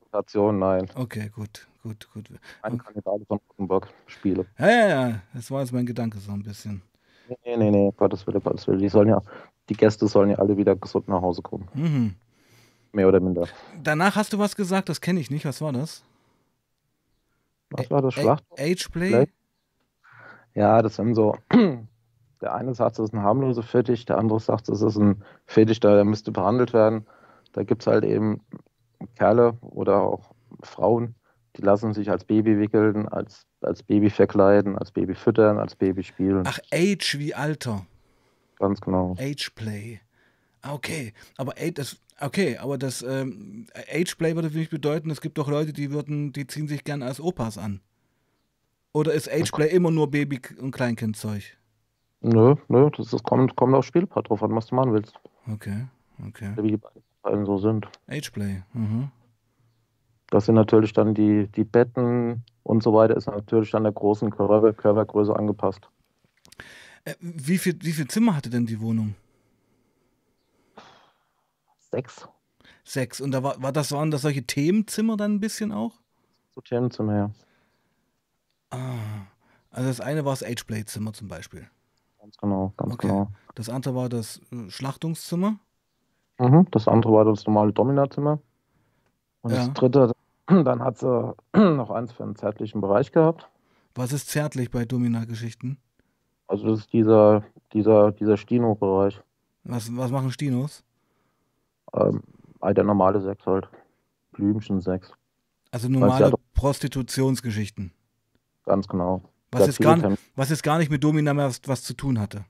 [0.09, 0.89] Stationen, nein.
[0.95, 2.29] Okay, gut, gut, gut.
[2.63, 4.47] Keine Kannibale von Rotenburg Spiele.
[4.57, 5.21] Ja, ja, ja.
[5.35, 6.81] Das war jetzt mein Gedanke so ein bisschen.
[7.43, 8.79] Nee, nee, nee, Gottes Wille, Gottes Wille.
[8.79, 9.21] Die sollen ja,
[9.69, 11.67] die Gäste sollen ja alle wieder gesund nach Hause kommen.
[11.75, 12.15] Mhm.
[12.91, 13.47] Mehr oder minder.
[13.83, 15.45] Danach hast du was gesagt, das kenne ich nicht.
[15.45, 16.01] Was war das?
[17.71, 18.43] Was war das Schlacht?
[18.57, 19.09] Ageplay?
[19.09, 19.27] Play?
[20.53, 21.35] Ja, das sind so.
[22.41, 25.79] Der eine sagt, es ist ein harmloser Fetisch, der andere sagt, es ist ein Fetisch,
[25.79, 27.07] der müsste behandelt werden.
[27.53, 28.41] Da gibt es halt eben
[29.15, 31.15] Kerle oder auch Frauen,
[31.55, 36.03] die lassen sich als Baby wickeln, als, als Baby verkleiden, als Baby füttern, als Baby
[36.03, 36.43] spielen.
[36.45, 37.85] Ach, Age wie Alter.
[38.59, 39.15] Ganz genau.
[39.17, 40.01] Ageplay.
[40.61, 41.13] Ah, okay.
[41.37, 45.49] Aber Age, das, okay, aber das ähm, Ageplay würde für mich bedeuten, es gibt doch
[45.49, 47.81] Leute, die würden, die ziehen sich gern als Opas an.
[48.93, 51.43] Oder ist Ageplay immer nur Baby- und Kleinkindzeug?
[52.21, 55.13] Nö, nö, das ist, kommt, kommt aufs Spielpart drauf an, was du machen willst.
[55.51, 55.85] Okay,
[56.27, 56.53] okay.
[56.55, 56.79] Wie die
[57.21, 57.87] beiden so sind.
[58.07, 58.63] Ageplay.
[58.73, 59.11] Mhm.
[60.29, 64.31] Das sind natürlich dann die, die Betten und so weiter, ist natürlich dann der großen
[64.31, 65.87] Körper, Körpergröße angepasst.
[67.03, 69.15] Äh, wie, viel, wie viel Zimmer hatte denn die Wohnung?
[71.91, 72.27] Sechs
[72.83, 73.19] Sechs.
[73.21, 75.93] Und da war, war das, waren das solche Themenzimmer dann ein bisschen auch?
[76.53, 77.31] so Themenzimmer her.
[78.71, 79.27] Ah.
[79.71, 81.67] Also das eine war das Ageplay-Zimmer zum Beispiel.
[82.19, 83.07] Ganz genau, ganz Okay.
[83.07, 83.27] genau.
[83.55, 85.59] Das andere war das äh, Schlachtungszimmer.
[86.39, 86.67] Mhm.
[86.71, 88.39] Das andere war das normale Dominazimmer.
[89.41, 89.57] Und Ja.
[89.57, 90.11] das dritte,
[90.47, 93.49] dann hat sie noch eins für einen zärtlichen Bereich gehabt.
[93.95, 95.77] Was ist zärtlich bei Domina-Geschichten?
[96.47, 97.43] Also das ist dieser,
[97.73, 99.19] dieser, dieser Stino-Bereich.
[99.63, 100.83] Was, was machen Stinos?
[101.95, 102.21] Ähm,
[102.61, 103.67] der normale Sex halt.
[104.33, 105.11] Blümchen-Sex.
[105.71, 106.33] Also normale.
[106.53, 107.91] Prostitutionsgeschichten.
[108.65, 109.21] Ganz genau.
[109.51, 112.19] Was jetzt, gar, nicht- was jetzt gar nicht mit Domina mehr was, was zu tun
[112.19, 112.43] hatte.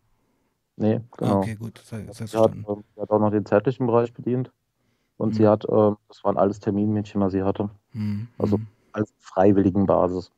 [0.77, 1.37] Nee, Ah, genau.
[1.37, 1.79] okay, gut.
[1.89, 1.89] Das,
[2.31, 4.51] Sie hat, ähm, sie hat auch noch den zärtlichen Bereich bedient.
[5.17, 5.33] Und Mhm.
[5.33, 7.69] sie hat, ähm, das waren alles Terminmädchen, was sie hatte.
[7.91, 10.31] Hm, also- hm, Als freiwilligen Basis.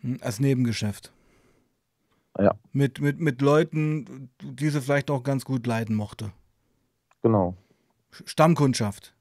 [0.00, 1.12] hm, Als Nebengeschäft.
[2.38, 2.54] Ja.
[2.72, 6.30] Mit, mit, mit Leuten, die sie vielleicht auch ganz gut leiden mochte.
[7.22, 7.56] Genau.
[8.24, 9.14] Stammkundschaft.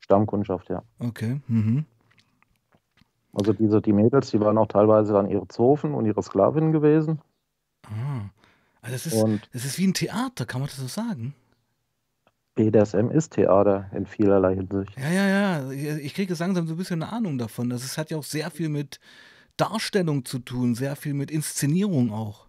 [0.00, 0.82] Stammkundschaft, ja.
[0.98, 1.40] Okay.
[1.48, 1.84] Mhm.
[3.32, 7.20] Also diese, die Mädels, die waren auch teilweise dann ihre Zofen und ihre Sklavinnen gewesen.
[7.84, 8.30] Ah.
[8.80, 11.34] Also das, ist, Und das ist wie ein Theater, kann man das so sagen?
[12.54, 14.96] BDSM ist Theater in vielerlei Hinsicht.
[14.96, 15.96] Ja, ja, ja.
[15.98, 17.68] Ich kriege langsam so ein bisschen eine Ahnung davon.
[17.68, 18.98] Das ist, hat ja auch sehr viel mit
[19.58, 22.46] Darstellung zu tun, sehr viel mit Inszenierung auch.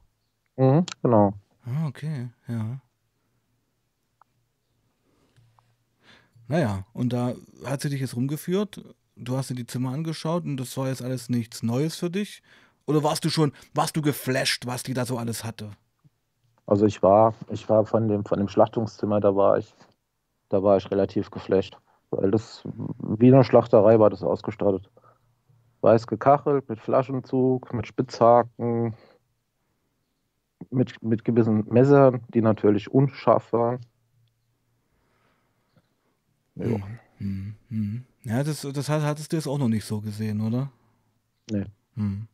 [0.56, 1.34] Mhm, genau.
[1.66, 2.80] Ah, okay, ja.
[6.48, 7.34] Naja, und da
[7.66, 8.82] hat sie dich jetzt rumgeführt.
[9.16, 12.42] Du hast dir die Zimmer angeschaut und das war jetzt alles nichts Neues für dich.
[12.86, 15.72] Oder warst du schon, warst du geflasht, was die da so alles hatte?
[16.66, 19.74] Also ich war, ich war von dem, von dem Schlachtungszimmer, da war ich,
[20.50, 21.78] da war ich relativ geflasht.
[22.12, 22.64] Weil das
[23.00, 24.90] wie eine Schlachterei war das ausgestattet.
[25.82, 28.96] Weiß gekachelt, mit Flaschenzug, mit Spitzhaken,
[30.70, 33.80] mit, mit gewissen Messern, die natürlich unscharf waren.
[36.60, 36.80] Ja,
[37.18, 38.06] hm, hm.
[38.24, 40.72] ja das, das hattest du jetzt auch noch nicht so gesehen, oder?
[41.50, 41.66] Nee.
[41.96, 42.28] Hm.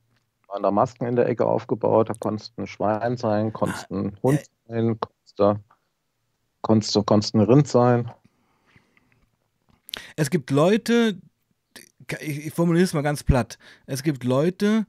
[0.47, 4.43] Waren da Masken in der Ecke aufgebaut, da konntest ein Schwein sein, konntest ein Hund
[4.67, 5.59] sein, konntest du,
[6.61, 8.11] konntest du konntest ein Rind sein.
[10.15, 11.19] Es gibt Leute,
[12.19, 14.85] ich, ich formuliere es mal ganz platt, es gibt Leute,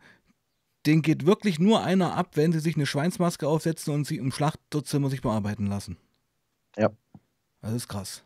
[0.87, 4.33] denen geht wirklich nur einer ab, wenn sie sich eine Schweinsmaske aufsetzen und sie im
[4.33, 5.97] Schlachtzimmer sich bearbeiten lassen.
[6.77, 6.91] Ja.
[7.63, 8.23] Das ist krass.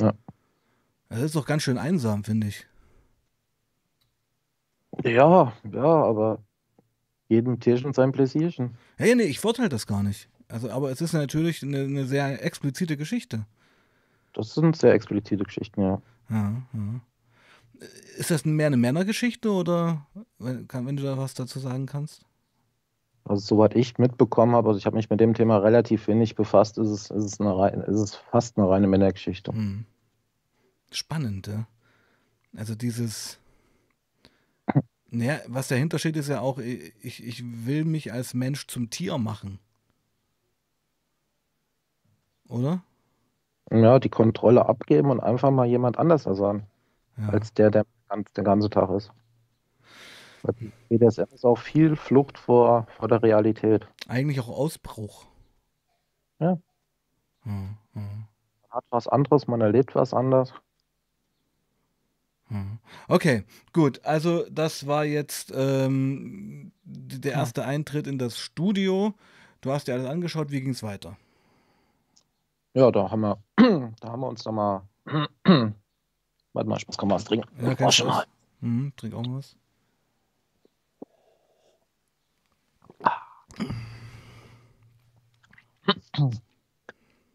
[0.00, 0.14] Ja.
[1.08, 2.66] Das ist doch ganz schön einsam, finde ich.
[5.04, 6.42] Ja, ja, aber
[7.28, 8.76] jedem Tierchen sein Pläsierchen.
[8.96, 10.28] Hey, nee, ich vorteile das gar nicht.
[10.48, 13.46] Also, aber es ist natürlich eine, eine, sehr explizite Geschichte.
[14.32, 16.02] Das sind sehr explizite Geschichten, ja.
[16.30, 17.00] ja, ja.
[18.16, 20.06] Ist das mehr eine Männergeschichte oder
[20.38, 22.24] wenn, wenn du da was dazu sagen kannst?
[23.24, 26.76] Also soweit ich mitbekommen habe, also ich habe mich mit dem Thema relativ wenig befasst,
[26.76, 29.52] ist es, ist es, eine, ist es fast eine reine Männergeschichte.
[29.52, 29.86] Hm.
[30.90, 31.66] Spannend, ja.
[32.56, 33.40] Also dieses,
[35.14, 39.16] naja, was dahinter steht, ist ja auch, ich, ich will mich als Mensch zum Tier
[39.16, 39.58] machen.
[42.48, 42.82] Oder?
[43.70, 46.66] Ja, die Kontrolle abgeben und einfach mal jemand anders sein,
[47.16, 47.28] ja.
[47.28, 47.86] als der, der
[48.36, 49.10] den ganzen Tag ist.
[50.52, 53.86] BDSM ist auch viel Flucht vor, vor der Realität.
[54.08, 55.26] Eigentlich auch Ausbruch.
[56.38, 56.58] Ja.
[57.42, 58.26] Hm, hm.
[58.62, 60.52] Man hat was anderes, man erlebt was anderes.
[62.48, 62.78] Hm.
[63.08, 64.04] Okay, gut.
[64.04, 67.66] Also das war jetzt ähm, der erste ja.
[67.68, 69.14] Eintritt in das Studio.
[69.60, 70.50] Du hast dir alles angeschaut.
[70.50, 71.16] Wie ging es weiter?
[72.74, 73.38] Ja, da haben wir,
[74.00, 74.82] da haben wir uns da mal.
[75.04, 77.48] Warte mal, ich muss mal was trinken.
[77.62, 78.24] Ja, okay, schon mal.
[78.60, 79.56] Mhm, trink auch mal was.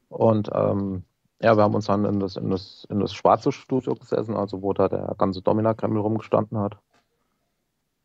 [0.09, 1.03] Und ähm,
[1.41, 4.61] ja, wir haben uns dann in das, in das, in das schwarze Studio gesessen, also
[4.61, 6.77] wo da der ganze Domina-Kreml rumgestanden hat.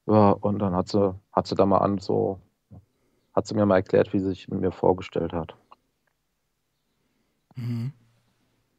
[0.07, 2.39] Ja, und dann hat sie, hat sie da mal an so,
[3.35, 5.57] hat sie mir mal erklärt, wie sie sich mit mir vorgestellt hat.
[7.57, 7.93] Mhm.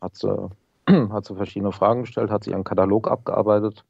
[0.01, 0.49] Hat sie,
[1.11, 3.83] hat sie verschiedene Fragen gestellt, hat sie ihren Katalog abgearbeitet,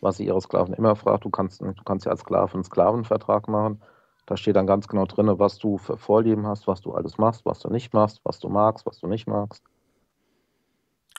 [0.00, 1.24] was sie ihre Sklaven immer fragt.
[1.24, 3.82] Du kannst, du kannst ja als Sklave einen Sklavenvertrag machen.
[4.28, 7.46] Da steht dann ganz genau drin, was du für Vorlieben hast, was du alles machst,
[7.46, 9.62] was du nicht machst, was du magst, was du nicht magst.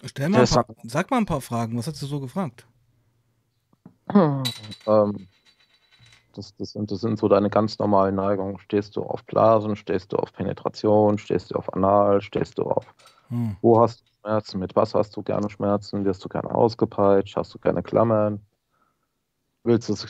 [0.06, 1.76] Stell mal paar, sag mal ein paar Fragen.
[1.76, 2.68] Was hast du so gefragt?
[4.86, 5.28] Ähm,
[6.34, 8.60] das, das, sind, das sind so deine ganz normalen Neigungen.
[8.60, 12.86] Stehst du auf Blasen, stehst du auf Penetration, stehst du auf Anal, stehst du auf.
[13.30, 13.58] Hm.
[13.62, 14.60] Wo hast du Schmerzen?
[14.60, 16.06] Mit was hast du gerne Schmerzen?
[16.06, 17.36] Wirst du gerne ausgepeitscht?
[17.36, 18.42] Hast du gerne Klammern?
[19.64, 20.04] Willst du es,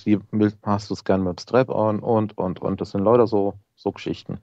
[0.64, 2.82] hast du es gerne mit Strap-on und, und, und.
[2.82, 4.40] Das sind Leute so, so Geschichten.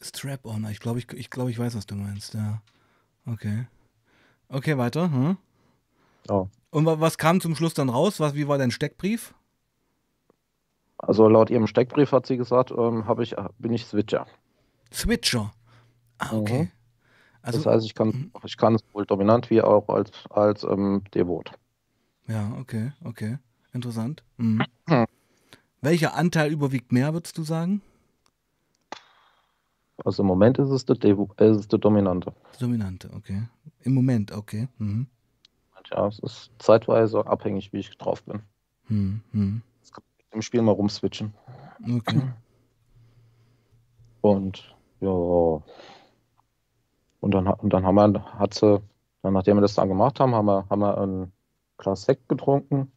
[0.00, 2.62] Strap-on, ich glaube, ich, ich, glaub, ich weiß, was du meinst, ja.
[3.26, 3.66] Okay.
[4.48, 5.10] Okay, weiter.
[5.10, 5.36] Hm?
[6.28, 6.48] Oh.
[6.70, 8.20] Und was kam zum Schluss dann raus?
[8.20, 9.34] Was, wie war dein Steckbrief?
[10.98, 14.26] Also laut ihrem Steckbrief hat sie gesagt, ähm, ich, bin ich Switcher.
[14.92, 15.52] Switcher?
[16.18, 16.62] Ah, okay.
[16.62, 16.70] Mhm.
[17.42, 18.32] Also, das heißt, ich kann, mhm.
[18.44, 21.52] ich kann sowohl dominant wie auch als, als ähm, Devot.
[22.26, 23.38] Ja, okay, okay.
[23.76, 24.24] Interessant.
[24.38, 24.64] Mhm.
[25.82, 27.82] Welcher Anteil überwiegt mehr, würdest du sagen?
[30.02, 32.32] Also im Moment ist es der, äh, ist es der Dominante.
[32.58, 33.42] Dominante, okay.
[33.82, 34.68] Im Moment, okay.
[34.78, 35.06] Mhm.
[35.90, 38.40] Ja, es ist zeitweise abhängig, wie ich drauf bin.
[38.88, 39.20] Mhm.
[39.32, 39.62] mhm.
[40.32, 41.32] Im Spiel mal rumswitchen.
[41.82, 42.22] Okay.
[44.22, 45.08] Und ja.
[45.08, 45.62] Und
[47.30, 48.80] dann, und dann haben wir, hat sie,
[49.22, 51.32] dann, nachdem wir das dann gemacht haben, haben wir, haben wir ein
[51.78, 52.90] Glas Sekt getrunken.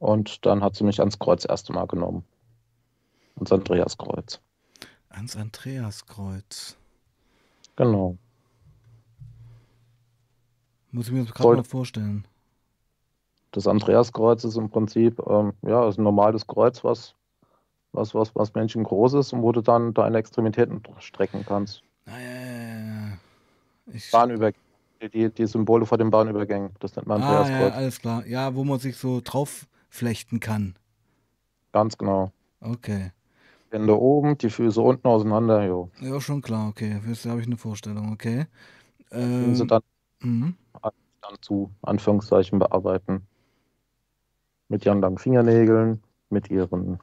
[0.00, 2.24] Und dann hat sie mich ans Kreuz das erste Mal genommen.
[3.36, 4.40] Ans Andreaskreuz.
[5.10, 6.76] Ans Andreaskreuz.
[7.76, 8.16] Genau.
[10.90, 12.26] Muss ich mir das gerade mal vorstellen.
[13.52, 17.14] Das Andreaskreuz ist im Prinzip ähm, ja, ist ein normales Kreuz, was,
[17.92, 21.82] was, was, was Menschen groß ist und wo du dann deine Extremitäten strecken kannst.
[22.06, 23.18] Ah, ja, ja,
[23.92, 24.64] Ich, Bahnübergänge.
[25.12, 26.70] Die, die Symbole vor den Bahnübergängen.
[26.80, 27.74] Das nennt man ah, ja, Andreaskreuz.
[27.74, 28.26] alles klar.
[28.26, 30.76] Ja, wo man sich so drauf flechten kann.
[31.72, 32.32] Ganz genau.
[32.60, 33.12] Okay.
[33.70, 35.90] Hände oben, die Füße unten auseinander, jo.
[36.00, 37.00] Ja, schon klar, okay.
[37.06, 38.46] Jetzt habe ich eine Vorstellung, okay.
[39.10, 39.82] Können sie Ähm, dann,
[40.20, 40.56] mhm.
[40.82, 43.26] dann zu Anführungszeichen bearbeiten.
[44.68, 47.00] Mit ihren langen Fingernägeln, mit ihren,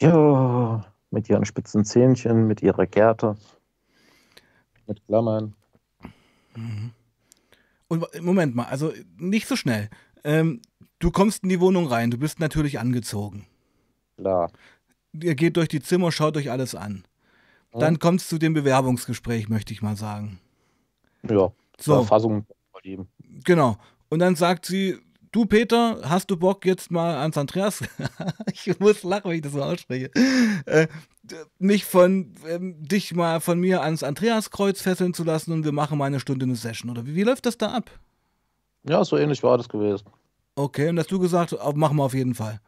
[0.00, 3.36] ja, mit ihren spitzen Zähnchen, mit ihrer Gerte,
[4.86, 5.54] mit Klammern.
[6.56, 6.92] Mhm.
[7.88, 9.90] Und Moment mal, also nicht so schnell.
[10.24, 10.62] Ähm,
[11.00, 13.46] du kommst in die Wohnung rein, du bist natürlich angezogen.
[14.16, 14.52] Klar.
[15.12, 17.04] Ihr geht durch die Zimmer, schaut euch alles an.
[17.72, 20.40] Dann kommt es zu dem Bewerbungsgespräch, möchte ich mal sagen.
[21.28, 21.94] Ja, So.
[21.94, 23.08] Verfassung verlieben.
[23.44, 23.76] Genau.
[24.08, 24.98] Und dann sagt sie,
[25.30, 27.82] du Peter, hast du Bock jetzt mal ans Andreas?
[28.52, 30.10] ich muss lachen, wenn ich das so ausspreche.
[30.66, 30.88] Äh,
[31.58, 35.98] mich von, ähm, dich mal von mir ans Andreaskreuz fesseln zu lassen und wir machen
[35.98, 36.90] mal eine Stunde eine Session.
[36.90, 37.90] Oder wie, wie läuft das da ab?
[38.82, 40.06] Ja, so ähnlich war das gewesen.
[40.60, 42.60] Okay, und hast du gesagt, machen wir auf jeden Fall.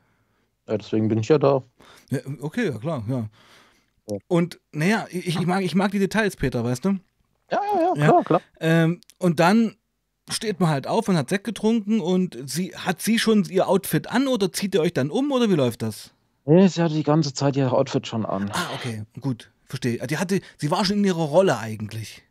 [0.68, 1.62] Ja, deswegen bin ich ja da.
[2.10, 3.28] Ja, okay, ja klar, ja.
[4.10, 4.16] Ja.
[4.28, 6.90] Und naja, ich, ich, mag, ich mag die Details, Peter, weißt du?
[7.50, 8.06] Ja, ja, ja, Ja.
[8.08, 8.40] klar, klar.
[8.60, 9.76] Ähm, und dann
[10.30, 14.08] steht man halt auf und hat Sekt getrunken und sie hat sie schon ihr Outfit
[14.10, 16.12] an oder zieht ihr euch dann um oder wie läuft das?
[16.44, 18.50] Nee, sie hatte die ganze Zeit ihr Outfit schon an.
[18.52, 20.04] Ah, okay, gut, verstehe.
[20.06, 22.22] Die hatte, sie war schon in ihrer Rolle eigentlich.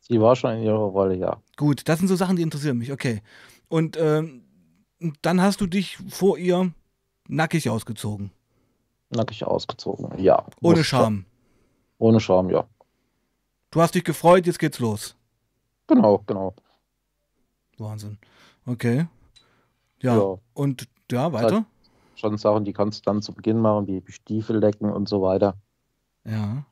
[0.00, 1.40] Sie war schon in ihrer Rolle, ja.
[1.56, 3.22] Gut, das sind so Sachen, die interessieren mich, okay.
[3.68, 4.42] Und ähm,
[5.22, 6.72] dann hast du dich vor ihr
[7.28, 8.30] nackig ausgezogen.
[9.10, 10.44] Nackig ausgezogen, ja.
[10.62, 11.24] Ohne Scham.
[11.98, 12.64] Ohne Scham, ja.
[13.70, 15.16] Du hast dich gefreut, jetzt geht's los.
[15.86, 16.54] Genau, genau.
[17.78, 18.18] Wahnsinn.
[18.66, 19.06] Okay.
[20.00, 20.16] Ja.
[20.16, 20.38] Ja.
[20.54, 21.64] Und ja, weiter?
[22.14, 25.54] Schon Sachen, die kannst du dann zu Beginn machen, wie Stiefel lecken und so weiter.
[26.24, 26.64] Ja.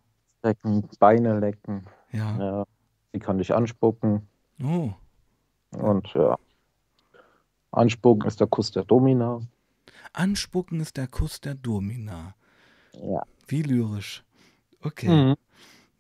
[0.42, 2.38] Lecken, Beine lecken, Ja.
[2.38, 2.64] ja.
[3.14, 4.28] Die kann dich anspucken
[4.62, 4.90] Oh.
[5.70, 6.36] und ja.
[7.70, 9.40] Anspucken ist der Kuss der Domina.
[10.12, 12.34] Anspucken ist der Kuss der Domina.
[12.92, 13.22] Ja.
[13.46, 14.24] Wie lyrisch.
[14.80, 15.08] Okay.
[15.08, 15.36] Mhm.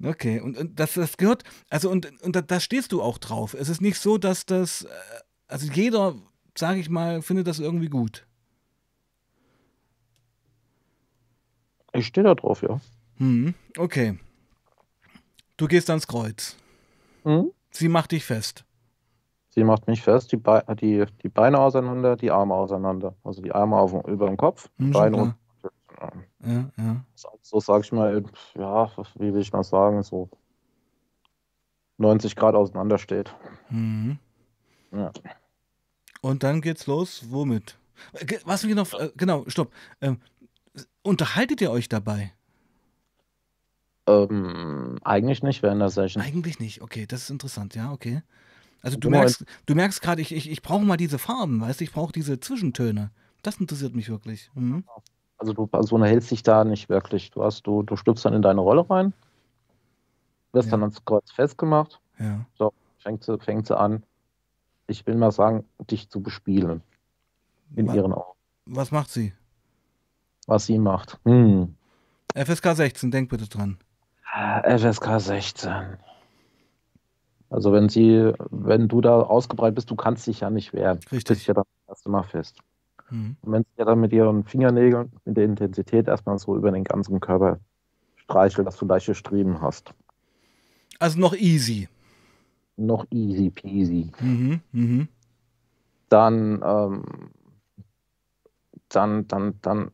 [0.02, 0.40] Okay.
[0.40, 3.54] Und, und das, das gehört, also und, und da, da stehst du auch drauf.
[3.54, 4.88] Es ist nicht so, dass das, äh,
[5.48, 6.14] also jeder,
[6.56, 8.26] sage ich mal, findet das irgendwie gut.
[11.92, 12.80] Ich stehe da drauf, ja.
[13.16, 13.54] Hm.
[13.76, 14.18] Okay.
[15.56, 16.56] Du gehst ans Kreuz.
[17.24, 17.50] Mhm.
[17.70, 18.64] Sie macht dich fest.
[19.58, 23.16] Sie macht mich fest, die, Be die, die Beine auseinander, die Arme auseinander.
[23.24, 25.34] Also die Arme auf, über dem Kopf, Hm, schon Beine unten.
[26.44, 27.04] Ja, ja.
[27.42, 28.22] So sage ich mal,
[28.54, 30.28] ja, wie will ich mal sagen, so
[31.96, 33.34] 90 Grad auseinander steht.
[33.70, 34.20] Mhm.
[34.92, 35.10] Ja.
[36.20, 37.24] Und dann geht's los.
[37.30, 37.76] Womit?
[38.12, 39.72] Äh, Was wir noch, äh, genau, stopp.
[40.00, 40.20] Ähm,
[41.02, 42.32] unterhaltet ihr euch dabei?
[44.06, 46.22] Ähm, eigentlich nicht während der Session.
[46.22, 46.80] Eigentlich nicht.
[46.80, 47.74] Okay, das ist interessant.
[47.74, 48.22] Ja, okay.
[48.82, 51.84] Also du merkst, du merkst gerade, ich, ich, ich brauche mal diese Farben, weißt du,
[51.84, 53.10] ich brauche diese Zwischentöne.
[53.42, 54.50] Das interessiert mich wirklich.
[54.54, 54.84] Mhm.
[55.38, 57.30] Also du Person hältst dich da nicht wirklich.
[57.30, 59.12] Du hast, du, du schlüpfst dann in deine Rolle rein,
[60.52, 60.72] wirst Ja.
[60.72, 62.44] dann ans Kreuz festgemacht, Ja.
[62.98, 64.02] fängt sie, fängt sie an,
[64.86, 66.82] ich will mal sagen, dich zu bespielen.
[67.76, 68.36] In Wa- ihren Augen.
[68.66, 69.32] Was macht sie?
[70.46, 71.18] Was sie macht.
[71.24, 71.74] Hm.
[72.34, 73.78] FSK 16, denk bitte dran.
[74.64, 75.98] FSK 16.
[77.50, 81.00] Also wenn sie, wenn du da ausgebreitet bist, du kannst dich ja nicht wehren.
[81.00, 81.38] Du Richtig.
[81.38, 82.58] bist ja dann das erste Mal fest.
[83.10, 83.36] Mhm.
[83.42, 86.84] Und wenn sie ja dann mit ihren Fingernägeln mit der Intensität erstmal so über den
[86.84, 87.58] ganzen Körper
[88.16, 89.94] streichelt, dass du leichte Striemen hast.
[90.98, 91.88] Also noch easy.
[92.76, 94.10] Noch easy peasy.
[94.20, 94.60] Mhm.
[94.72, 95.08] Mhm.
[96.10, 97.02] Dann, ähm,
[98.88, 99.90] dann, dann, dann,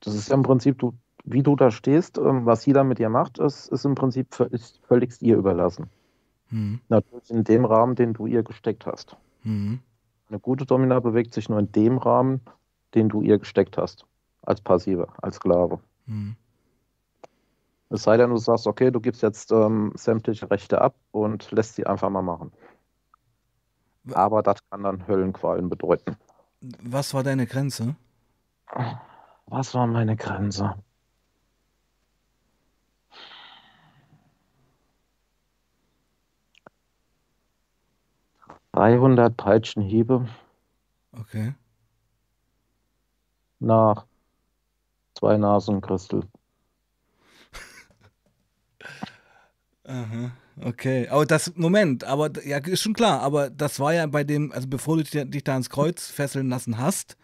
[0.00, 0.94] das ist ja im Prinzip, du,
[1.24, 4.28] wie du da stehst, ähm, was sie da mit dir macht, ist, ist im Prinzip
[4.50, 5.88] ist völlig ihr überlassen.
[6.52, 6.80] Mhm.
[6.88, 9.16] Natürlich in dem Rahmen, den du ihr gesteckt hast.
[9.42, 9.80] Mhm.
[10.28, 12.40] Eine gute Domina bewegt sich nur in dem Rahmen,
[12.94, 14.06] den du ihr gesteckt hast.
[14.42, 15.80] Als Passive, als Sklave.
[16.06, 16.36] Mhm.
[17.90, 21.74] Es sei denn, du sagst, okay, du gibst jetzt ähm, sämtliche Rechte ab und lässt
[21.74, 22.52] sie einfach mal machen.
[24.12, 26.16] Aber das kann dann Höllenqualen bedeuten.
[26.82, 27.94] Was war deine Grenze?
[29.46, 30.74] Was war meine Grenze?
[38.82, 40.26] Dreihundert Peitschenhiebe
[41.12, 41.54] Okay.
[43.60, 44.06] nach
[45.14, 46.24] zwei Nasenchrystal.
[49.84, 50.32] Aha.
[50.60, 51.06] Okay.
[51.10, 54.66] Aber das, Moment, aber ja, ist schon klar, aber das war ja bei dem, also
[54.66, 57.16] bevor du dich, dich da ans Kreuz fesseln lassen hast,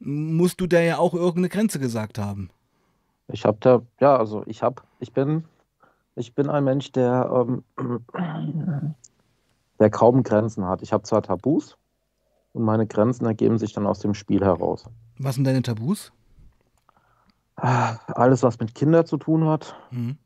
[0.00, 2.50] musst du der ja auch irgendeine Grenze gesagt haben.
[3.28, 5.44] Ich habe da, ja, also ich habe, ich bin
[6.16, 7.62] Ich bin ein Mensch, der, ähm,
[9.78, 10.82] der kaum Grenzen hat.
[10.82, 11.76] Ich habe zwar Tabus
[12.52, 14.84] und meine Grenzen ergeben sich dann aus dem Spiel heraus.
[15.18, 16.12] Was sind deine Tabus?
[17.56, 20.16] Alles, was mit Kindern zu tun hat Mhm.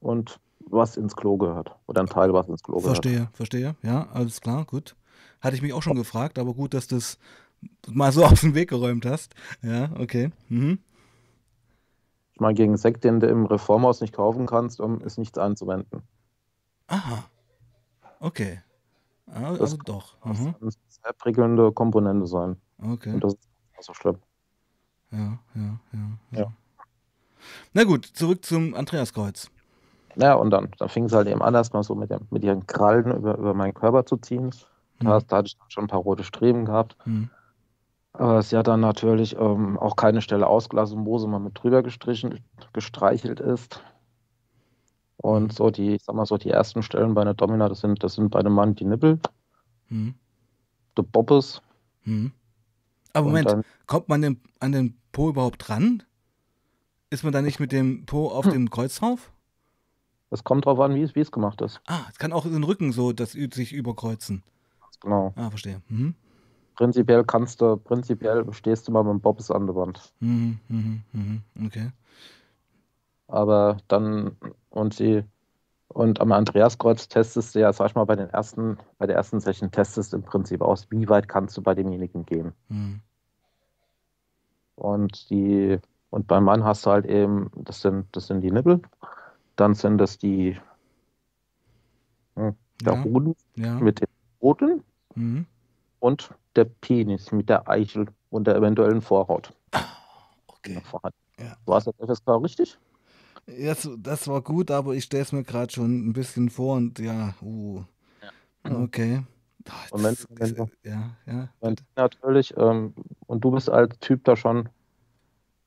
[0.00, 1.74] und was ins Klo gehört.
[1.86, 2.96] Oder ein Teil, was ins Klo gehört.
[3.04, 3.74] Verstehe, verstehe.
[3.82, 4.94] Ja, alles klar, gut.
[5.40, 7.18] Hatte ich mich auch schon gefragt, aber gut, dass du es
[7.88, 9.34] mal so aus dem Weg geräumt hast.
[9.62, 10.30] Ja, okay.
[10.48, 10.78] Mhm.
[12.34, 16.02] Ich meine, gegen Sekt, den du im Reformhaus nicht kaufen kannst, um, ist nichts einzuwenden.
[16.86, 17.24] Aha.
[18.22, 18.60] Okay.
[19.26, 20.16] Ah, Das- also doch.
[20.24, 20.44] Das Mhm.
[20.52, 22.56] kann eine sehr prickelnde Komponente sein.
[22.82, 23.12] Okay.
[23.14, 24.18] Und das ist nicht so schlimm.
[25.10, 26.52] Ja, ja, ja, Ja.
[27.74, 29.50] Na gut, zurück zum Andreaskreuz.
[30.16, 32.66] Ja, und dann, dann fing es halt eben an, erstmal so mit, dem, mit ihren
[32.66, 34.50] Krallen über, über meinen Körper zu ziehen.
[35.00, 35.24] Da, Mhm.
[35.26, 36.96] da hatte ich dann schon ein paar rote Streben gehabt.
[37.06, 37.30] Mhm.
[38.12, 41.82] Aber sie hat dann natürlich ähm, auch keine Stelle ausgelassen, wo sie mal mit drüber
[41.82, 42.40] gestrichen,
[42.74, 43.82] gestreichelt ist.
[45.22, 48.02] Und so die, ich sag mal so, die ersten Stellen bei einer Domina, das sind,
[48.02, 49.18] das sind bei einem Mann die Nippel,
[49.88, 50.14] Mhm.
[50.96, 51.62] der Bobbes.
[52.04, 52.32] Mhm.
[53.12, 56.02] Aber Moment, dann, kommt man den, an den Po überhaupt dran?
[57.10, 58.52] Ist man da nicht mit dem Po auf Hm.
[58.52, 59.32] dem Kreuz drauf?
[60.30, 61.80] es kommt drauf an, wie es, wie es gemacht ist.
[61.86, 64.42] Ah, es kann auch den Rücken so das sich überkreuzen.
[65.00, 65.34] Genau.
[65.36, 65.82] Ah, verstehe.
[65.88, 66.14] Mhm.
[66.76, 70.12] Prinzipiell kannst du, prinzipiell stehst du mal mit dem Bobbes an der Wand.
[70.20, 71.42] Mhm, mhm, mhm.
[71.66, 71.90] Okay.
[73.28, 74.36] Aber dann,
[74.72, 75.24] und sie,
[75.88, 79.40] und am Andreaskreuz testest du ja, sag ich mal, bei den ersten, bei der ersten
[79.40, 82.52] Session testest du im Prinzip aus, wie weit kannst du bei demjenigen gehen.
[82.68, 83.00] Mhm.
[84.76, 85.78] Und die,
[86.10, 88.80] und beim Mann hast du halt eben, das sind, das sind die Nippel,
[89.56, 90.58] dann sind das die,
[92.36, 93.74] hm, der Ja, Hoden ja.
[93.74, 94.08] mit den
[94.40, 94.82] Hoden
[95.14, 95.46] Mhm.
[96.00, 99.52] und der Penis mit der Eichel und der eventuellen Vorhaut.
[100.46, 100.80] Okay.
[100.80, 101.18] vorhanden.
[101.38, 101.56] Ja.
[101.66, 102.78] War es jetzt FSK richtig?
[103.46, 106.98] Das, das war gut, aber ich stelle es mir gerade schon ein bisschen vor und
[106.98, 107.82] ja, uh.
[108.64, 109.22] Okay.
[109.68, 111.48] Ah, Und wenn- das- wenn du- ja, ja.
[111.60, 112.94] Und natürlich, ähm,
[113.26, 114.68] und du bist als Typ da schon,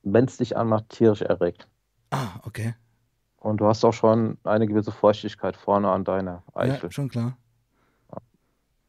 [0.04, 1.68] wenn es dich anmacht, tierisch erregt.
[2.12, 2.76] Ah, okay.
[3.38, 6.86] Und du hast auch schon eine gewisse Feuchtigkeit vorne an deiner Eichel.
[6.86, 7.38] Ja, schon klar.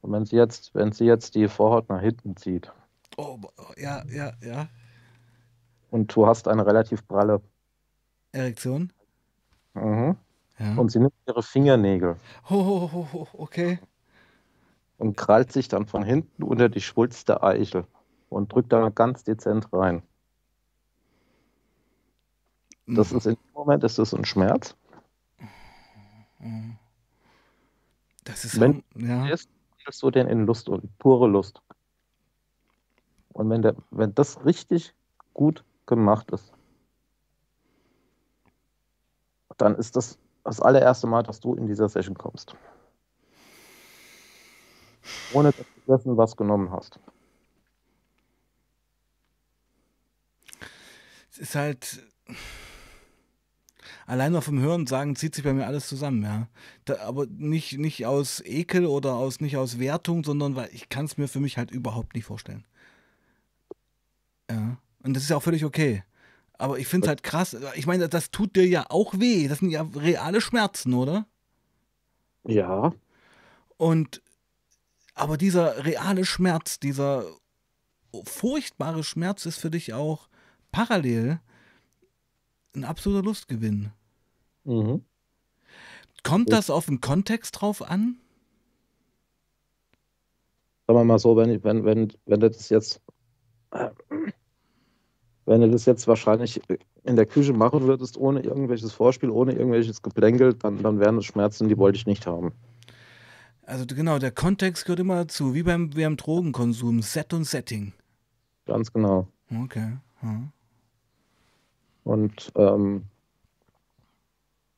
[0.01, 2.73] Und wenn sie jetzt, wenn sie jetzt die Vorhaut nach hinten zieht
[3.17, 3.39] Oh,
[3.77, 4.69] ja, ja, ja.
[5.91, 7.41] und du hast eine relativ pralle,
[8.33, 8.93] Erektion?
[9.75, 10.17] mhm.
[10.59, 10.75] Ja.
[10.77, 12.17] und sie nimmt ihre Fingernägel
[12.49, 13.79] Ho, ho, ho, ho, okay.
[14.97, 17.87] und krallt sich dann von hinten unter die Schwulst der Eichel
[18.31, 20.03] und drückt da ganz dezent rein.
[22.87, 24.75] Das ist in dem Moment ist das ein Schmerz.
[28.25, 29.27] Das ist Wenn- ja.
[29.29, 31.61] ist, wandelst du den in Lust und pure Lust.
[33.33, 34.95] Und wenn, der, wenn das richtig
[35.35, 36.53] gut gemacht ist,
[39.57, 42.55] dann ist das das allererste Mal, dass du in dieser Session kommst.
[45.33, 47.01] Ohne dass du dessen was genommen hast.
[51.33, 52.03] Es ist halt.
[54.07, 56.49] Allein noch vom Hören sagen zieht sich bei mir alles zusammen, ja.
[56.85, 61.07] Da, aber nicht, nicht aus Ekel oder aus nicht aus Wertung, sondern weil ich kann
[61.07, 62.65] es mir für mich halt überhaupt nicht vorstellen.
[64.49, 64.79] Ja.
[65.03, 66.05] Und das ist ja auch völlig okay.
[66.59, 67.57] Aber ich finde es halt krass.
[67.75, 69.49] Ich meine, das tut dir ja auch weh.
[69.49, 71.27] Das sind ja reale Schmerzen, oder?
[72.45, 72.93] Ja,
[73.77, 74.23] Und
[75.15, 77.25] aber dieser reale Schmerz, dieser
[78.25, 80.29] furchtbare Schmerz ist für dich auch
[80.73, 81.41] parallel
[82.75, 83.93] ein absoluter Lustgewinn.
[84.65, 85.05] mhm.
[86.23, 88.19] Kommt das auf den Kontext drauf an?
[90.87, 93.01] sagen wir mal so, wenn, wenn, wenn, wenn du das jetzt,
[95.47, 96.61] wenn du das jetzt wahrscheinlich
[97.05, 101.25] in der Küche machen würdest, ohne irgendwelches Vorspiel, ohne irgendwelches Geplänkel, dann, dann wären es
[101.25, 102.53] Schmerzen, die wollte ich nicht haben.
[103.63, 107.93] Also genau, der Kontext gehört immer dazu, wie beim, wie beim Drogenkonsum, Set und Setting.
[108.67, 109.29] Ganz genau.
[109.65, 109.97] Okay.
[110.21, 110.51] Hm.
[112.05, 113.05] Und ähm,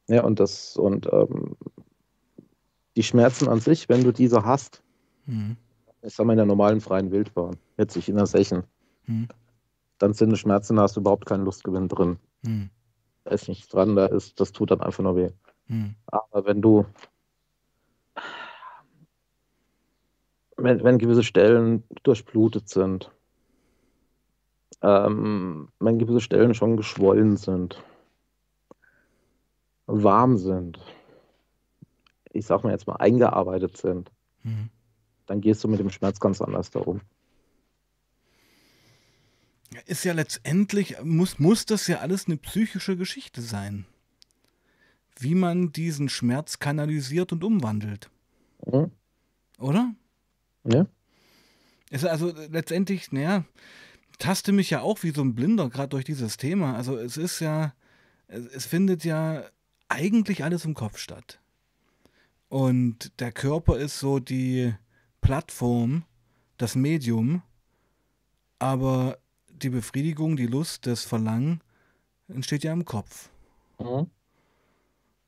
[0.09, 1.57] ja, und das, und ähm,
[2.97, 4.83] die Schmerzen an sich, wenn du diese hast,
[5.27, 5.57] Hm.
[6.03, 8.65] ich sag mal in der normalen freien Wildbahn, jetzt nicht in der Session,
[9.05, 9.29] Hm.
[9.99, 12.19] Dann sind Schmerzen, da hast du überhaupt keinen Lustgewinn drin.
[12.45, 12.71] Hm.
[13.25, 15.31] Da ist nichts dran, da ist, das tut dann einfach nur weh.
[15.67, 15.95] Hm.
[16.07, 16.87] Aber wenn du,
[20.57, 23.11] wenn, wenn gewisse Stellen durchblutet sind,
[24.83, 27.83] ähm, wenn gewisse Stellen schon geschwollen sind,
[29.87, 30.79] warm sind,
[32.33, 34.11] ich sag mal jetzt mal eingearbeitet sind,
[34.43, 34.71] Hm.
[35.27, 37.01] dann gehst du mit dem Schmerz ganz anders darum.
[39.87, 43.87] Ist ja letztendlich, muss, muss das ja alles eine psychische Geschichte sein.
[45.19, 48.11] wie man diesen Schmerz kanalisiert und umwandelt.
[48.67, 48.91] Mhm.
[49.59, 49.95] Oder?
[50.65, 50.87] Ja.
[51.91, 53.45] Ist also letztendlich, naja,
[54.19, 56.77] taste mich ja auch wie so ein Blinder gerade durch dieses Thema.
[56.77, 57.75] Also es ist ja,
[58.29, 59.45] es, es findet ja
[59.89, 61.41] eigentlich alles im Kopf statt.
[62.49, 64.75] Und der Körper ist so die
[65.21, 66.05] Plattform,
[66.57, 67.43] das Medium,
[68.59, 69.19] aber
[69.63, 71.61] die Befriedigung, die Lust, das Verlangen
[72.29, 73.31] entsteht ja im Kopf.
[73.79, 74.11] Mhm.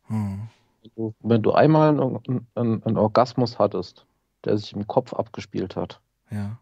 [0.07, 0.49] Hm.
[0.97, 4.07] Du- Wenn du einmal einen, einen, einen Orgasmus hattest,
[4.45, 6.01] der sich im Kopf abgespielt hat,
[6.31, 6.59] Ja.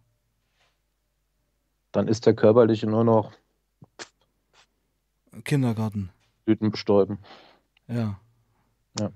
[1.92, 3.32] dann ist der körperliche nur noch
[5.44, 6.10] Kindergarten.
[6.44, 7.18] Blüten bestäuben.
[7.86, 8.18] Ja.
[8.98, 9.10] Ja.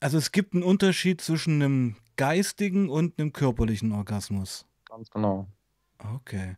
[0.00, 4.66] Also es gibt einen Unterschied zwischen einem geistigen und einem körperlichen Orgasmus.
[4.86, 5.46] Ganz genau.
[6.14, 6.56] Okay.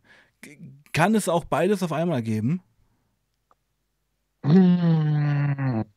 [0.93, 2.61] Kann es auch beides auf einmal geben?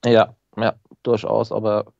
[0.05, 1.93] Ja, ja, durchaus, aber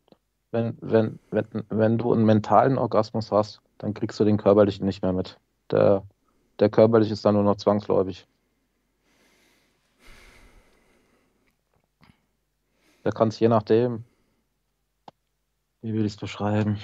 [0.51, 5.03] wenn, wenn, wenn, wenn du einen mentalen Orgasmus hast, dann kriegst du den körperlichen nicht
[5.03, 5.39] mehr mit.
[5.71, 6.05] Der,
[6.59, 8.27] der körperliche ist dann nur noch zwangsläufig.
[13.05, 14.05] Da kannst je nachdem,
[15.83, 16.79] wie will ich es beschreiben?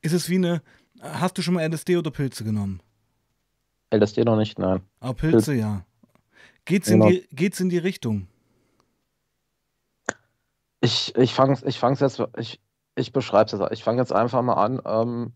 [0.00, 0.62] Ist es wie eine.
[1.00, 2.80] Hast du schon mal LSD oder Pilze genommen?
[3.92, 4.82] LSD noch nicht, nein.
[5.00, 5.84] Aber Pilze, ja.
[6.64, 7.10] Geht's in, Genau.
[7.10, 8.26] die, geht's in die Richtung?
[10.80, 12.60] Ich, ich fange ich fang's jetzt, ich,
[12.94, 13.72] ich beschreibe es jetzt.
[13.72, 14.80] Ich fange jetzt einfach mal an.
[14.84, 15.32] Ähm,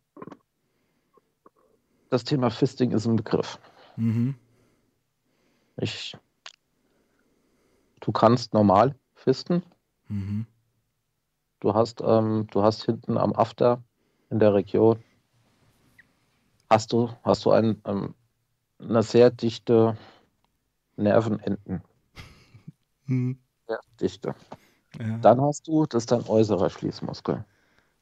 [2.10, 3.58] das Thema Fisting ist ein Begriff.
[3.96, 4.34] Mhm.
[5.78, 6.16] Ich,
[8.00, 9.62] du kannst normal fisten.
[10.08, 10.46] Mhm.
[11.60, 13.82] Du hast, ähm, du hast hinten am After
[14.30, 15.02] in der Region
[16.72, 18.14] hast du, hast du ein, ähm,
[18.78, 19.96] eine sehr dichte
[20.96, 21.82] Nervenenden.
[23.06, 23.38] Mhm.
[23.68, 24.34] Sehr dichte.
[24.98, 25.18] Ja.
[25.18, 27.44] Dann hast du, das ist dein äußerer Schließmuskel.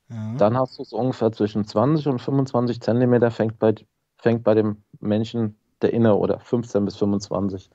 [0.09, 0.35] ja.
[0.37, 3.75] Dann hast du so ungefähr zwischen 20 und 25 Zentimeter fängt bei,
[4.17, 7.71] fängt bei dem Menschen der innere oder 15 bis 25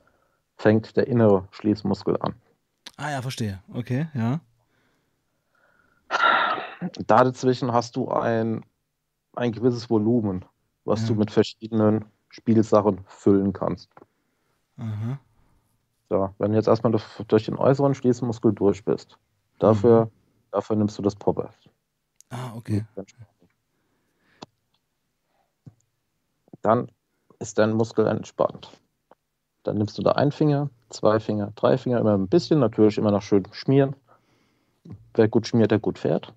[0.56, 2.34] fängt der innere Schließmuskel an.
[2.96, 3.62] ah ja, verstehe.
[3.72, 4.40] Okay, ja.
[7.06, 8.64] Da dazwischen hast du ein,
[9.34, 10.44] ein gewisses Volumen,
[10.86, 11.08] was Ja.
[11.08, 13.90] du mit verschiedenen Spielsachen füllen kannst.
[14.78, 15.18] Aha.
[16.08, 16.92] So, wenn du jetzt erstmal
[17.26, 19.18] durch, den äußeren Schließmuskel durch bist,
[19.58, 20.10] dafür,
[20.52, 21.50] dafür nimmst du das Popper.
[22.30, 22.84] Ah, okay.
[26.62, 26.90] Dann
[27.38, 28.70] ist dein Muskel entspannt.
[29.64, 33.10] Dann nimmst du da einen Finger, zwei Finger, drei Finger, immer ein bisschen, natürlich immer
[33.10, 33.96] noch schön schmieren.
[35.14, 36.32] Wer gut schmiert, der gut fährt.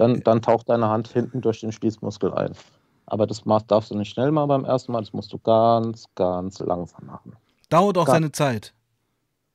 [0.00, 2.52] Dann, dann taucht deine Hand hinten durch den Schließmuskel ein.
[3.04, 6.58] Aber das darfst du nicht schnell machen beim ersten Mal, das musst du ganz, ganz
[6.60, 7.36] langsam machen.
[7.68, 8.72] Dauert auch Gar- seine Zeit.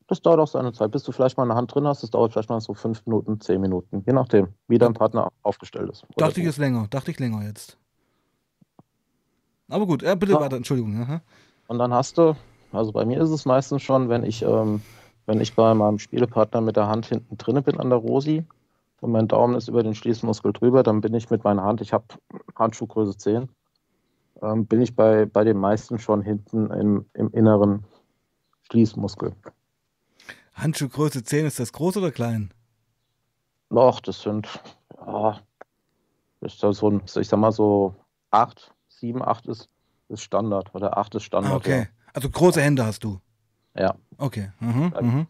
[0.07, 2.03] Das dauert auch seine Zeit, bis du vielleicht mal eine Hand drin hast.
[2.03, 5.89] Das dauert vielleicht mal so fünf Minuten, zehn Minuten, je nachdem, wie dein Partner aufgestellt
[5.89, 6.05] ist.
[6.15, 6.85] Dachte ich ist länger.
[6.91, 7.75] Dachte ich länger jetzt.
[9.67, 10.39] Aber gut, äh, bitte Ja.
[10.41, 10.57] weiter.
[10.57, 11.01] Entschuldigung.
[11.01, 11.21] Aha.
[11.67, 12.35] Und dann hast du,
[12.71, 14.83] also bei mir ist es meistens schon, wenn ich, ähm,
[15.25, 18.45] wenn ich bei meinem Spielepartner mit der Hand hinten drinne bin an der Rosi
[19.05, 21.93] und mein Daumen ist über den Schließmuskel drüber, dann bin ich mit meiner Hand, ich
[21.93, 22.05] habe
[22.55, 23.49] Handschuhgröße 10,
[24.41, 27.85] ähm, bin ich bei, bei den meisten schon hinten im, im inneren
[28.63, 29.35] Schließmuskel.
[30.55, 32.51] Handschuhgröße 10, ist das groß oder klein?
[33.69, 34.47] Doch, das sind,
[35.05, 35.39] ja,
[36.41, 37.93] ist da so ein, ich sag mal so
[38.31, 39.69] 8, 7, 8 ist,
[40.09, 41.53] ist Standard oder 8 ist Standard.
[41.53, 41.87] Ah, okay.
[42.11, 43.19] Also große Hände hast du.
[43.75, 43.81] Ja.
[43.83, 43.95] ja.
[44.17, 44.51] Okay.
[44.59, 45.27] Mhm, mhm.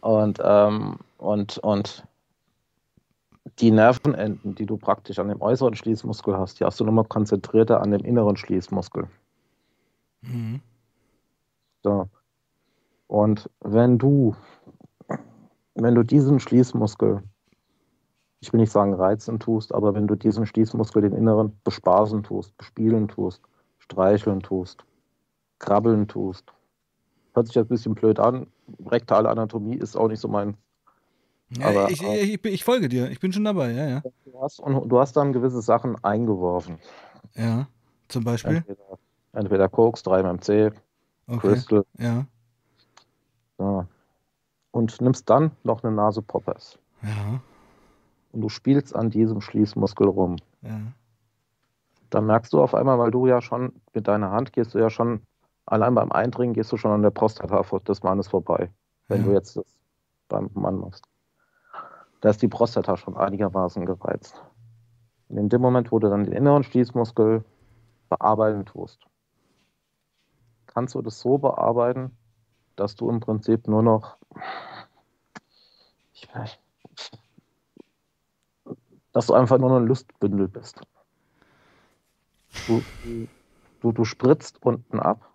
[0.00, 2.06] Und, ähm, und, und
[3.58, 7.80] die Nervenenden, die du praktisch an dem äußeren Schließmuskel hast, die hast du nochmal konzentrierter
[7.82, 9.08] an dem inneren Schließmuskel.
[10.22, 10.60] Mhm.
[11.82, 12.08] So.
[13.08, 14.36] Und wenn du,
[15.74, 17.22] wenn du diesen Schließmuskel,
[18.40, 22.56] ich will nicht sagen reizen tust, aber wenn du diesen Schließmuskel, den inneren, bespaßen tust,
[22.56, 23.42] bespielen tust,
[23.78, 24.84] streicheln tust,
[25.58, 26.52] krabbeln tust,
[27.34, 28.46] hört sich jetzt ein bisschen blöd an.
[28.86, 30.56] Rektale Anatomie ist auch nicht so mein
[31.50, 33.10] Ja, Aber- ich, ich, ich, folge dir.
[33.10, 33.72] Ich bin schon dabei.
[33.72, 34.02] Ja, ja.
[34.26, 36.78] Du hast, und du hast dann gewisse Sachen eingeworfen.
[37.34, 37.66] Ja.
[38.08, 38.56] Zum Beispiel.
[38.56, 38.98] Entweder,
[39.32, 40.72] entweder Koks, 3MMC,
[41.26, 41.38] Okay.
[41.40, 41.84] Crystal.
[41.98, 42.24] Ja.
[43.58, 43.86] Ja.
[44.70, 46.78] Und nimmst dann noch eine Nase Poppers.
[47.02, 47.40] Ja.
[48.32, 50.36] Und du spielst an diesem Schließmuskel rum.
[50.62, 50.80] Ja.
[52.10, 54.88] Dann merkst du auf einmal, weil du ja schon mit deiner Hand gehst du ja
[54.90, 55.22] schon,
[55.66, 58.70] allein beim Eindringen gehst du schon an der Prostata des Mannes vorbei.
[59.08, 59.26] Wenn Ja.
[59.28, 59.64] du jetzt das
[60.28, 61.04] beim Mann machst.
[62.20, 64.42] Da ist die Prostata schon einigermaßen gereizt.
[65.28, 67.44] Und in dem Moment, wo du dann den inneren Schließmuskel
[68.08, 69.06] bearbeiten tust,
[70.66, 72.16] kannst du das so bearbeiten,
[72.76, 74.16] dass du im Prinzip nur noch
[79.12, 80.80] dass du einfach nur noch ein Lustbündel bist.
[82.66, 82.84] Du,
[83.80, 85.32] du, du spritzt unten ab.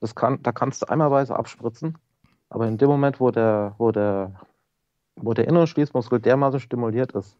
[0.00, 1.98] Das kann, da kannst du einmalweise abspritzen,
[2.48, 4.40] aber in dem Moment, wo der, wo der,
[5.16, 7.36] wo der innere Schließmuskel dermaßen stimuliert ist,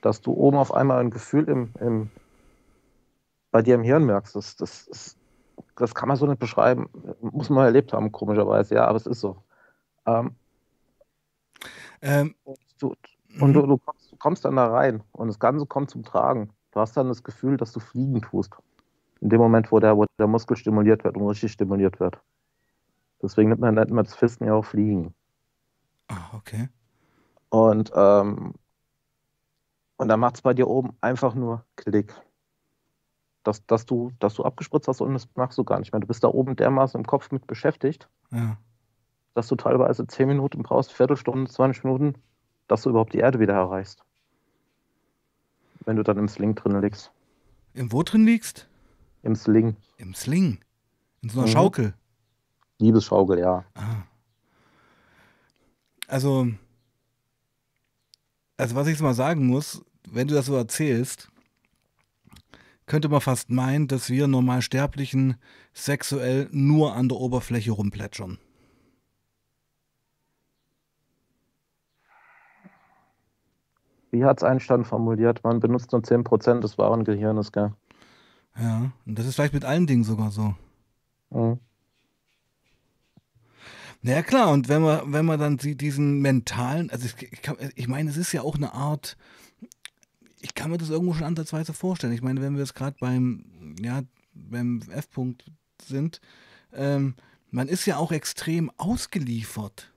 [0.00, 2.10] dass du oben auf einmal ein Gefühl im, im,
[3.50, 5.16] bei dir im Hirn merkst, das, das, das,
[5.76, 6.88] das kann man so nicht beschreiben.
[7.20, 9.36] Muss man erlebt haben, komischerweise, ja, aber es ist so.
[10.06, 10.34] Ähm,
[12.02, 12.94] ähm, und du,
[13.40, 13.68] und du, mhm.
[13.68, 16.50] du, kommst, du, kommst, dann da rein und das Ganze kommt zum Tragen.
[16.72, 18.54] Du hast dann das Gefühl, dass du fliegen tust.
[19.20, 22.18] In dem Moment, wo der, wo der Muskel stimuliert wird und richtig stimuliert wird.
[23.22, 25.14] Deswegen nennt man, nennt man das Fisten ja auch Fliegen.
[26.08, 26.68] Ah, okay.
[27.50, 28.54] Und, ähm,
[29.96, 32.14] und dann macht es bei dir oben einfach nur Klick.
[33.42, 36.00] Dass, dass, du, dass du abgespritzt hast und das machst du gar nicht mehr.
[36.00, 38.08] Du bist da oben dermaßen im Kopf mit beschäftigt.
[38.30, 38.58] Ja
[39.34, 42.14] dass du teilweise 10 Minuten brauchst, Viertelstunde, 20 Minuten,
[42.68, 44.04] dass du überhaupt die Erde wieder erreichst.
[45.84, 47.12] Wenn du dann im Sling drin liegst.
[47.74, 48.68] Im wo drin liegst?
[49.22, 49.76] Im Sling.
[49.96, 50.58] Im Sling?
[51.22, 51.52] In so einer mhm.
[51.52, 51.94] Schaukel?
[52.78, 53.64] Liebesschaukel, ja.
[53.74, 54.02] Ah.
[56.06, 56.48] Also,
[58.60, 61.28] also was ich jetzt mal sagen muss, wenn du das so erzählst,
[62.86, 65.36] könnte man fast meinen, dass wir Normalsterblichen
[65.72, 68.38] sexuell nur an der Oberfläche rumplätschern.
[74.10, 75.42] wie hat es Einstein formuliert?
[75.44, 77.72] Man benutzt nur 10% des wahren Gehirnes, gell?
[78.58, 80.54] Ja, und das ist vielleicht mit allen Dingen sogar so.
[81.30, 81.58] Mhm.
[84.02, 87.86] Ja klar, und wenn man, wenn man dann diesen mentalen, also ich, ich, kann, ich
[87.86, 89.16] meine, es ist ja auch eine Art,
[90.40, 92.14] ich kann mir das irgendwo schon ansatzweise vorstellen.
[92.14, 95.44] Ich meine, wenn wir jetzt gerade beim, ja, beim F-Punkt
[95.82, 96.20] sind,
[96.72, 97.14] ähm,
[97.50, 99.92] man ist ja auch extrem ausgeliefert.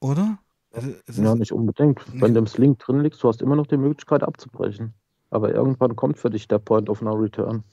[0.00, 0.38] Oder?
[0.72, 2.06] Also, ja, nicht unbedingt.
[2.08, 4.94] Nicht Wenn du im Sling drin liegst, du hast immer noch die Möglichkeit abzubrechen.
[5.30, 7.64] Aber irgendwann kommt für dich der Point of No Return.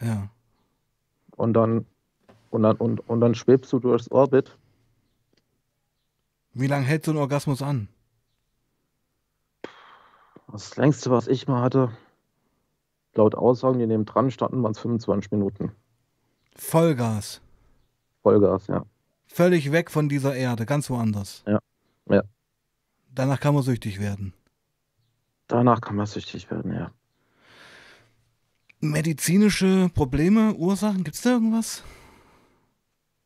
[0.00, 0.30] Ja.
[1.36, 1.86] Und dann,
[2.52, 4.56] und dann, und, und dann schwebst du durchs Orbit.
[6.52, 7.88] Wie lange hält so ein Orgasmus an?
[10.50, 11.96] Das längste, was ich mal hatte,
[13.14, 15.72] laut Aussagen, die neben dran standen, waren es 25 Minuten.
[16.54, 17.40] Vollgas.
[18.22, 18.84] Vollgas, ja.
[19.26, 21.42] Völlig weg von dieser Erde, ganz woanders.
[21.46, 21.58] Ja.
[22.10, 22.22] Ja.
[23.14, 24.34] Danach kann man süchtig werden.
[25.46, 26.90] Danach kann man süchtig werden, ja.
[28.80, 31.82] Medizinische Probleme, Ursachen, gibt es da irgendwas?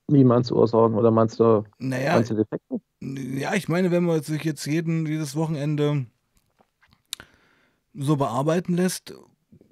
[0.09, 2.81] Wie meinst du Ursachen oder meinst du, naja, meinst du Defekte?
[3.01, 6.07] Ja, ich meine, wenn man sich jetzt jeden, jedes Wochenende
[7.93, 9.15] so bearbeiten lässt,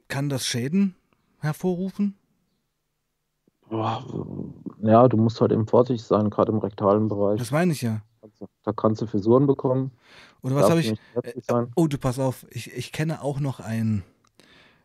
[0.08, 0.96] kann das Schäden
[1.38, 2.16] hervorrufen?
[3.70, 7.38] Ja, du musst halt eben vorsichtig sein, gerade im rektalen Bereich.
[7.38, 8.02] Das meine ich ja.
[8.62, 9.92] Da kannst du Frisuren bekommen.
[10.42, 10.92] Oder was habe ich?
[10.92, 14.02] Äh, oh, du pass auf, ich, ich kenne auch noch einen.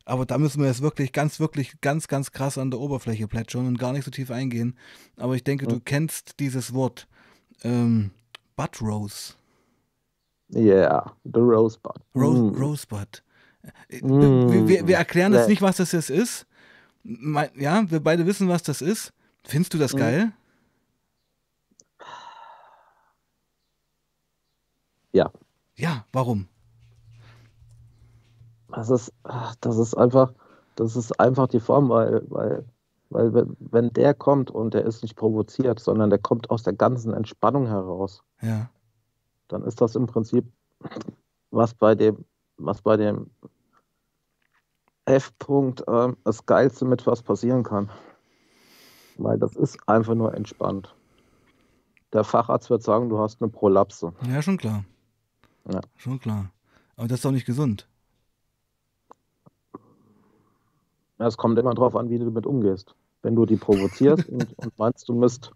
[0.09, 3.67] Aber da müssen wir jetzt wirklich ganz, wirklich ganz, ganz krass an der Oberfläche plätschern
[3.67, 4.75] und gar nicht so tief eingehen.
[5.17, 5.69] Aber ich denke, ja.
[5.69, 7.07] du kennst dieses Wort.
[7.61, 8.09] Ähm,
[8.55, 9.33] Butt Rose.
[10.51, 12.01] Yeah, the Rosebud.
[12.15, 12.55] Ro mm.
[12.55, 13.23] Rosebud.
[14.01, 14.51] Mm.
[14.51, 16.47] Wir, wir, wir, erklären jetzt nicht, was das jetzt ist.
[17.03, 19.13] Ja, wir beide wissen, was das ist.
[19.43, 19.97] Findest du das mm.
[19.97, 20.31] geil?
[25.11, 25.31] Ja.
[25.75, 26.47] Ja, warum?
[28.71, 29.13] Das ist,
[29.61, 30.33] das ist einfach,
[30.75, 32.65] das ist einfach die Form, weil, weil,
[33.09, 37.13] weil wenn der kommt und der ist nicht provoziert, sondern der kommt aus der ganzen
[37.13, 38.69] Entspannung heraus, ja.
[39.47, 40.45] dann ist das im Prinzip
[41.51, 42.25] was bei dem,
[42.57, 43.31] was bei dem
[45.05, 47.89] F-Punkt äh, das Geilste mit was passieren kann.
[49.17, 50.93] Weil das ist einfach nur entspannt.
[52.13, 54.13] Der Facharzt wird sagen, du hast eine Prolapse.
[54.27, 54.85] Ja, schon klar.
[55.71, 55.81] Ja.
[55.97, 56.51] Schon klar.
[56.95, 57.87] Aber das ist doch nicht gesund.
[59.73, 59.79] Ja,
[61.27, 62.95] es kommt immer darauf an, wie du damit umgehst.
[63.21, 65.51] Wenn du die provozierst und, und, meinst, du müsst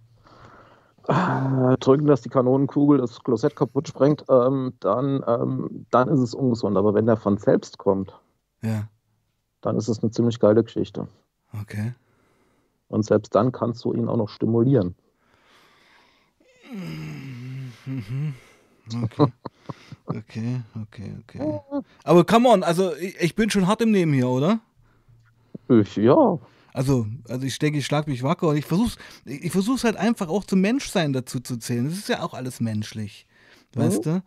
[1.07, 6.33] äh, drücken, dass die Kanonenkugel das Klosett kaputt sprengt, ähm, dann, ähm, dann ist es
[6.33, 6.77] ungesund.
[6.77, 8.13] Aber wenn der von selbst kommt,
[8.61, 8.87] ja.
[9.61, 11.07] dann ist es eine ziemlich geile Geschichte.
[11.61, 11.93] Okay.
[12.89, 14.95] Und selbst dann kannst du ihn auch noch stimulieren.
[16.71, 18.33] Mhm.
[19.03, 19.27] Okay.
[20.05, 21.59] Okay, okay, okay.
[22.03, 24.59] Aber come on, also ich, ich bin schon hart im Nehmen hier, oder?
[25.69, 26.39] Ich, ja.
[26.73, 30.27] Also, also ich denke, ich schlag mich wacker und ich versuch's, ich versuch's halt einfach
[30.27, 31.85] auch zum Menschsein dazu zu zählen.
[31.85, 33.27] Das ist ja auch alles menschlich.
[33.75, 34.09] Weißt mhm.
[34.09, 34.23] du?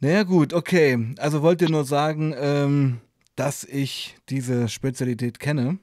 [0.00, 1.14] Naja, gut, okay.
[1.18, 3.00] Also wollt ihr nur sagen, ähm,
[3.36, 5.78] dass ich diese Spezialität kenne.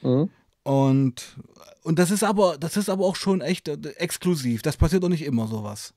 [0.00, 0.30] Mhm.
[0.64, 1.36] Und,
[1.82, 4.62] und das ist aber, das ist aber auch schon echt äh, exklusiv.
[4.62, 5.92] Das passiert doch nicht immer sowas.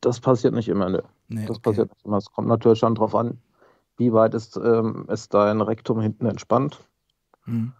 [0.00, 1.02] Das passiert nicht immer, ne.
[1.28, 1.70] Nee, das okay.
[1.70, 2.18] passiert nicht immer.
[2.18, 3.38] Es kommt natürlich schon darauf an,
[3.98, 6.88] wie weit ist, ähm, ist dein Rektum hinten entspannt.
[7.44, 7.72] Mhm.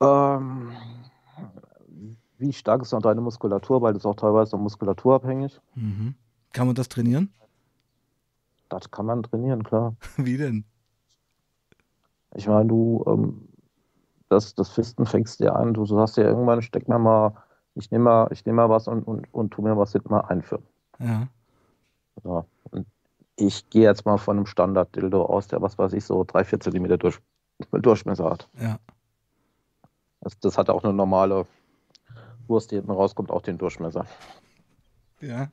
[0.00, 0.72] Ähm,
[2.38, 5.60] wie stark ist noch deine Muskulatur, weil das ist auch teilweise muskulaturabhängig.
[5.74, 6.14] Mhm.
[6.52, 7.32] Kann man das trainieren?
[8.68, 9.96] Das kann man trainieren, klar.
[10.16, 10.64] Wie denn?
[12.34, 13.48] Ich meine, du, ähm,
[14.28, 17.32] das, das Fisten fängst dir an, du sagst ja irgendwann, steck mir mal,
[17.74, 20.20] ich nehme mal, ich nehme mal was und, und, und tu mir was hinten mal
[20.20, 20.64] einführen.
[20.98, 21.28] Ja.
[22.22, 22.44] So.
[22.70, 22.86] Und
[23.36, 26.98] ich gehe jetzt mal von einem Standard-Dildo aus, der, was weiß ich, so 3-4 Zentimeter
[26.98, 27.18] durch,
[27.72, 28.48] Durchmesser hat.
[28.60, 28.78] Ja.
[30.20, 31.46] Das, das hat auch eine normale
[32.48, 34.06] Wurst, die hinten rauskommt, auch den Durchmesser.
[35.20, 35.48] Ja.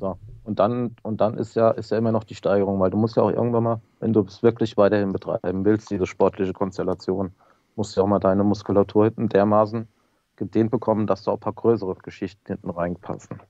[0.00, 0.18] So.
[0.44, 3.16] Und dann, und dann ist ja, ist ja immer noch die Steigerung, weil du musst
[3.16, 7.32] ja auch irgendwann mal, wenn du es wirklich weiterhin betreiben willst, diese sportliche Konstellation,
[7.76, 9.88] musst du ja auch mal deine Muskulatur hinten dermaßen
[10.36, 13.40] gedehnt bekommen, dass da auch ein paar größere Geschichten hinten reinpassen.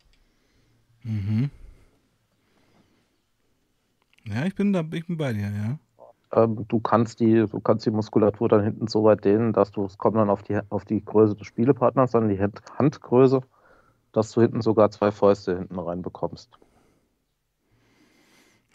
[1.03, 1.51] Mhm.
[4.29, 5.79] Ja, ich bin da, ich bin bei dir, ja.
[6.33, 9.85] Ähm, du kannst die, du kannst die Muskulatur dann hinten so weit dehnen, dass du,
[9.85, 13.43] es kommt dann auf die, auf die Größe des Spielepartners an, die Handgröße,
[14.13, 16.51] dass du hinten sogar zwei Fäuste hinten reinbekommst.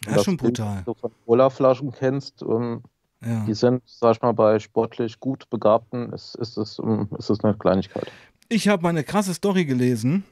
[0.06, 0.78] Ja, das schon brutal.
[0.78, 2.82] Wenn du von Cola-Flaschen kennst, ähm,
[3.20, 3.44] ja.
[3.44, 7.44] die sind, sag ich mal, bei sportlich gut Begabten, ist, ist, es, um, ist es
[7.44, 8.10] eine Kleinigkeit.
[8.48, 10.24] Ich habe mal eine krasse Story gelesen.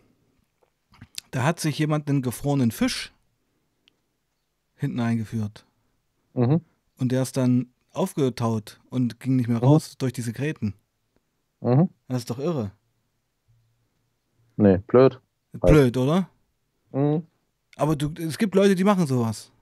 [1.31, 3.13] Da hat sich jemand einen gefrorenen Fisch
[4.81, 5.67] hinten eingeführt.
[6.35, 6.63] Mhm.
[6.99, 9.65] Und der ist dann aufgetaut und ging nicht mehr mhm.
[9.65, 9.99] raus mhm.
[9.99, 10.75] durch diese Gräten.
[11.61, 11.91] Mhm.
[12.09, 12.73] Das ist doch irre.
[14.57, 15.21] Nee, blöd.
[15.53, 16.29] Blöd, oder?
[16.93, 17.27] Mhm.
[17.77, 19.53] Aber du, es gibt Leute, die machen sowas.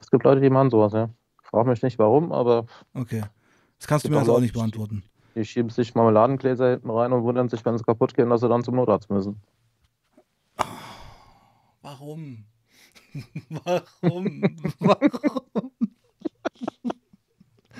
[0.00, 1.10] Es gibt Leute, die machen sowas, ja.
[1.42, 2.66] Frag mich nicht warum, aber.
[2.94, 3.22] Okay.
[3.78, 5.02] Das kannst du mir also auch nicht beantworten.
[5.34, 8.48] Die schieben sich Marmeladengläser hinten rein und wundern sich, wenn sie kaputt gehen, dass sie
[8.48, 9.40] dann zum Notarzt müssen.
[11.82, 12.44] Warum?
[13.48, 14.42] Warum?
[14.78, 15.70] Warum?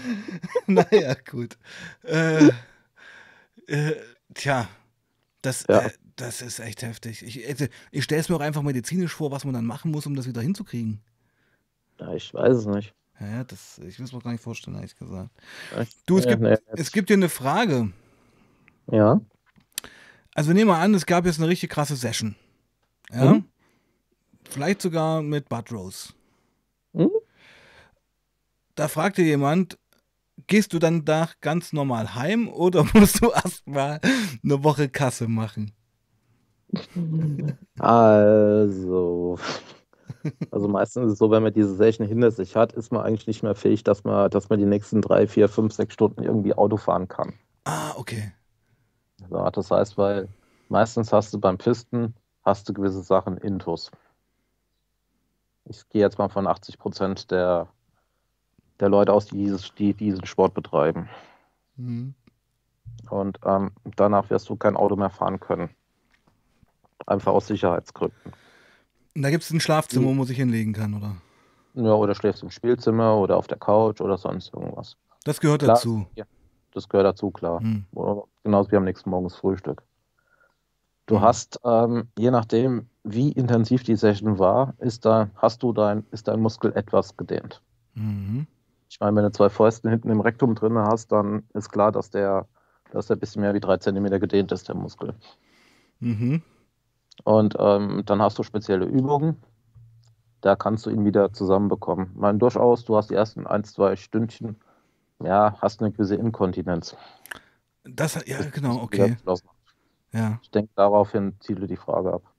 [0.66, 1.58] naja, gut.
[2.04, 2.50] Äh,
[3.66, 3.96] äh,
[4.34, 4.68] tja,
[5.42, 5.80] das, ja.
[5.80, 7.22] äh, das ist echt heftig.
[7.22, 10.06] Ich, also, ich stelle es mir auch einfach medizinisch vor, was man dann machen muss,
[10.06, 11.00] um das wieder hinzukriegen.
[12.00, 12.94] Ja, ich weiß es nicht.
[13.20, 15.30] Ja, das, ich will es mir gar nicht vorstellen, ehrlich gesagt.
[16.06, 17.92] Du, es, ja, gibt, nee, es gibt dir eine Frage.
[18.90, 19.20] Ja.
[20.34, 22.34] Also nehmen wir an, es gab jetzt eine richtig krasse Session.
[23.12, 23.34] Ja.
[23.34, 23.43] Mhm.
[24.48, 26.12] Vielleicht sogar mit Bud Rose.
[26.92, 27.10] Mhm.
[28.74, 29.78] Da fragte jemand,
[30.46, 34.00] gehst du dann da ganz normal heim oder musst du erstmal
[34.42, 35.72] eine Woche Kasse machen?
[37.78, 39.38] Also,
[40.50, 43.26] also meistens ist es so, wenn man diese Session hinter sich hat, ist man eigentlich
[43.26, 46.54] nicht mehr fähig, dass man, dass man die nächsten drei, vier, fünf, sechs Stunden irgendwie
[46.54, 47.34] Auto fahren kann.
[47.64, 48.32] Ah, okay.
[49.28, 50.28] So, das heißt, weil
[50.68, 52.14] meistens hast du beim Pisten,
[52.44, 53.90] hast du gewisse Sachen intus.
[55.66, 57.68] Ich gehe jetzt mal von 80 Prozent der,
[58.80, 61.08] der Leute aus, die, dieses, die diesen Sport betreiben.
[61.76, 62.14] Mhm.
[63.10, 65.70] Und ähm, danach wirst du kein Auto mehr fahren können.
[67.06, 68.32] Einfach aus Sicherheitsgründen.
[69.14, 71.16] Und da gibt es ein Schlafzimmer, wo man sich hinlegen kann, oder?
[71.74, 74.96] Ja, oder schläfst im Spielzimmer oder auf der Couch oder sonst irgendwas.
[75.24, 76.06] Das gehört klar, dazu.
[76.14, 76.24] Ja,
[76.72, 77.60] das gehört dazu, klar.
[77.60, 77.84] Hm.
[78.42, 79.82] Genauso wie am nächsten Morgen das Frühstück.
[81.06, 81.22] Du hm.
[81.22, 86.26] hast, ähm, je nachdem, wie intensiv die Session war, ist da, hast du dein, ist
[86.26, 87.62] dein Muskel etwas gedehnt.
[87.94, 88.46] Mhm.
[88.88, 92.10] Ich meine, wenn du zwei Fäusten hinten im Rektum drin hast, dann ist klar, dass
[92.10, 92.46] der,
[92.92, 95.14] dass der ein bisschen mehr wie drei Zentimeter gedehnt ist, der Muskel.
[96.00, 96.42] Mhm.
[97.24, 99.36] Und ähm, dann hast du spezielle Übungen.
[100.40, 102.10] Da kannst du ihn wieder zusammenbekommen.
[102.14, 104.56] Ich meine, durchaus, du hast die ersten ein, zwei Stündchen,
[105.22, 106.96] ja, hast eine gewisse Inkontinenz.
[107.84, 109.16] Das, ja, genau, okay.
[110.12, 110.38] Ja.
[110.42, 112.33] Ich denke, daraufhin ziele die Frage ab.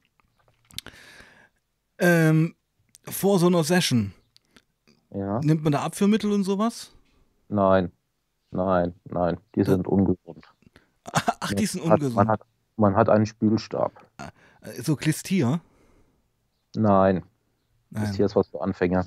[1.98, 2.56] Ähm,
[3.04, 4.14] vor so einer Session,
[5.12, 5.40] ja.
[5.40, 6.92] nimmt man da Abführmittel und sowas?
[7.48, 7.92] Nein,
[8.52, 10.46] nein, nein, die sind ungesund.
[11.14, 12.16] Ach, die sind ungesund.
[12.16, 12.42] Man hat,
[12.76, 13.94] man hat einen Spülstab.
[14.18, 14.30] Ah,
[14.82, 15.62] so Klistier?
[16.76, 17.24] Nein.
[17.92, 18.04] Nein.
[18.04, 19.06] Klistier ist was für Anfänger.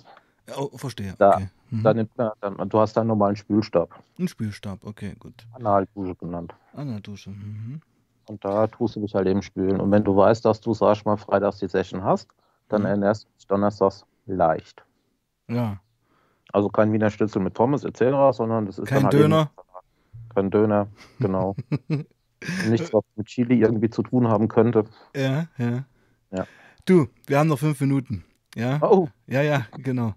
[0.57, 1.15] Oh, verstehe.
[1.19, 1.49] Da, okay.
[1.71, 1.83] mhm.
[1.83, 4.03] da nimmt man, dann, du hast einen normalen Spülstab.
[4.19, 5.47] Ein Spülstab, okay, gut.
[5.53, 6.55] Analdusche genannt.
[6.73, 7.31] Analdusche.
[7.31, 7.81] Mhm.
[8.29, 9.81] Und da tust du dich halt eben spülen.
[9.81, 12.29] Und wenn du weißt, dass du, sag ich mal, freitags die Session hast,
[12.69, 12.89] dann mhm.
[12.89, 14.85] ernährst du dich donnerstags leicht.
[15.49, 15.81] Ja.
[16.53, 19.51] Also kein Wiener Schnitzel mit Pommes etc., sondern das ist kein halt Döner.
[20.35, 21.57] Kein Döner, genau.
[22.69, 24.85] Nichts, was mit Chili irgendwie zu tun haben könnte.
[25.15, 25.85] Ja, ja.
[26.31, 26.47] Ja.
[26.85, 28.25] Du, wir haben noch fünf Minuten.
[28.55, 28.81] Ja.
[28.83, 29.09] Oh.
[29.27, 30.15] Ja, ja, genau.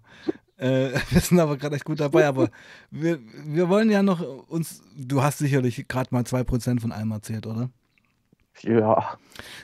[0.57, 2.49] Äh, wir sind aber gerade echt gut dabei, aber
[2.91, 4.84] wir, wir wollen ja noch uns.
[4.95, 7.70] Du hast sicherlich gerade mal 2% von allem erzählt, oder?
[8.62, 9.18] Ja.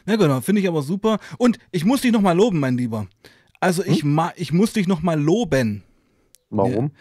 [0.05, 1.19] Na genau, finde ich aber super.
[1.37, 3.07] Und ich muss dich nochmal loben, mein Lieber.
[3.59, 4.13] Also ich, Hm?
[4.13, 5.83] ma ich muss dich nochmal loben,
[6.49, 6.91] Warum?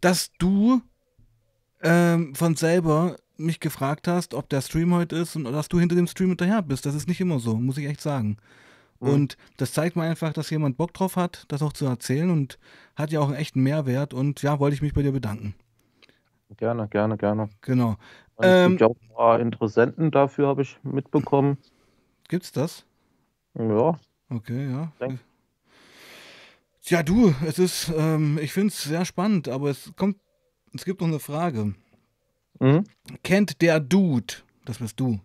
[0.00, 0.80] dass du
[1.82, 5.96] ähm, von selber mich gefragt hast, ob der Stream heute ist und dass du hinter
[5.96, 6.86] dem Stream hinterher bist.
[6.86, 8.36] Das ist nicht immer so, muss ich echt sagen.
[9.00, 9.08] Hm.
[9.08, 12.58] Und das zeigt mir einfach, dass jemand Bock drauf hat, das auch zu erzählen und
[12.94, 14.14] hat ja auch einen echten Mehrwert.
[14.14, 15.54] Und ja, wollte ich mich bei dir bedanken.
[16.56, 17.48] Gerne, gerne, gerne.
[17.62, 17.96] Genau.
[18.42, 21.58] Es Ähm, gibt ja auch ein paar Interessenten dafür, habe ich mitbekommen.
[22.28, 22.84] Gibt's das?
[23.54, 23.98] Ja,
[24.30, 24.92] Okay, ja.
[24.98, 25.20] Denk-
[26.82, 30.16] Tja, du, es ist, ähm, ich finde es sehr spannend, aber es kommt,
[30.74, 31.74] es gibt noch eine Frage.
[32.58, 32.84] mhm.
[33.22, 34.34] Kennt der Dude,
[34.64, 35.20] das bist du,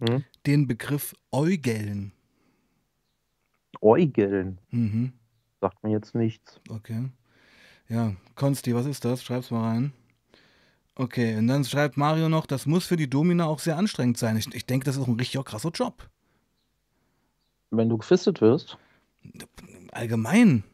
[0.00, 0.24] Mhm.
[0.46, 2.12] den Begriff Eugeln?
[3.80, 5.12] Eugeln, Mhm,
[5.60, 6.60] sagt mir jetzt nichts.
[6.68, 7.08] okay.
[7.88, 9.22] Ja, Konsti, was ist das?
[9.22, 9.92] Schreib's mal rein.
[10.98, 14.36] Okay, und dann schreibt Mario noch, das muss für die Domina auch sehr anstrengend sein.
[14.36, 16.08] Ich, ich denke, das ist auch ein richtig krasser Job.
[17.70, 18.76] Wenn du gefistet wirst,
[19.92, 20.64] Allgemein,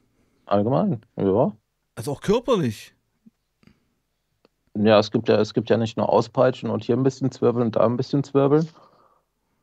[0.46, 1.52] allgemein, ja.
[1.94, 2.94] also auch körperlich.
[4.76, 7.66] Ja, es gibt ja, es gibt ja nicht nur Auspeitschen und hier ein bisschen zwirbeln
[7.66, 8.68] und da ein bisschen zwirbeln.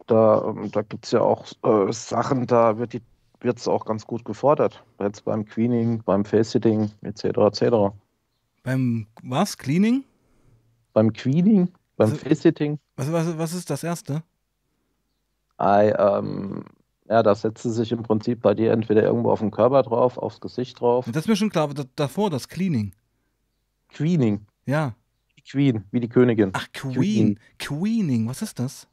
[0.07, 3.01] Da, ähm, da gibt es ja auch äh, Sachen, da wird die
[3.41, 4.83] wird es auch ganz gut gefordert.
[4.99, 7.23] Jetzt beim Queening, beim Face-Sitting, etc.
[7.25, 7.63] etc.
[8.63, 9.57] Beim, was?
[9.57, 10.03] Cleaning?
[10.93, 14.23] Beim Queening, beim Face-Sitting, Was, was, was ist das Erste?
[15.57, 16.65] ei, ähm,
[17.07, 20.17] ja, da setzt sie sich im Prinzip bei dir entweder irgendwo auf den Körper drauf,
[20.17, 21.05] aufs Gesicht drauf.
[21.07, 22.93] Das ist mir schon klar, aber da, davor das Cleaning.
[23.89, 24.95] Queening, Ja.
[25.49, 26.51] Queen, wie die Königin.
[26.53, 27.39] Ach, Queen.
[27.59, 28.87] Queening, was ist das?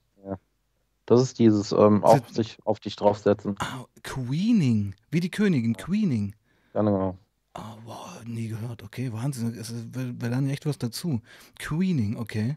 [1.04, 3.54] Das ist dieses ähm, auf sich auf dich draufsetzen.
[3.60, 4.94] Ah, Queening.
[5.10, 6.34] Wie die Königin, Queening.
[6.74, 7.16] Ja, genau.
[7.58, 8.82] Ah, wow, nie gehört.
[8.82, 9.54] Okay, Wahnsinn.
[9.58, 11.20] Es ist, wir, wir lernen ja echt was dazu.
[11.58, 12.56] Queening, okay.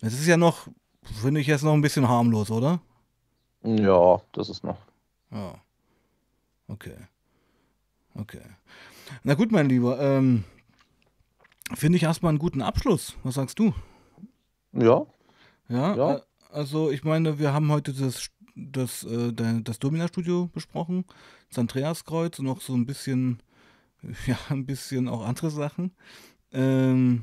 [0.00, 0.68] Das ist ja noch,
[1.02, 2.80] finde ich jetzt noch ein bisschen harmlos, oder?
[3.64, 4.78] Ja, das ist noch.
[5.32, 5.54] Ja.
[6.68, 6.94] Okay.
[8.14, 8.42] Okay.
[9.24, 9.98] Na gut, mein Lieber.
[10.00, 10.44] Ähm,
[11.74, 13.16] finde ich erstmal einen guten Abschluss.
[13.24, 13.74] Was sagst du?
[14.72, 15.06] Ja,
[15.68, 16.14] Ja, Ja.
[16.16, 16.20] äh,
[16.50, 21.04] also ich meine, wir haben heute das, das, äh, de- das Domina-Studio besprochen,
[21.48, 23.40] das Andreaskreuz und noch so ein bisschen,
[24.26, 25.92] ja, ein bisschen auch andere Sachen.
[26.52, 27.22] Ähm,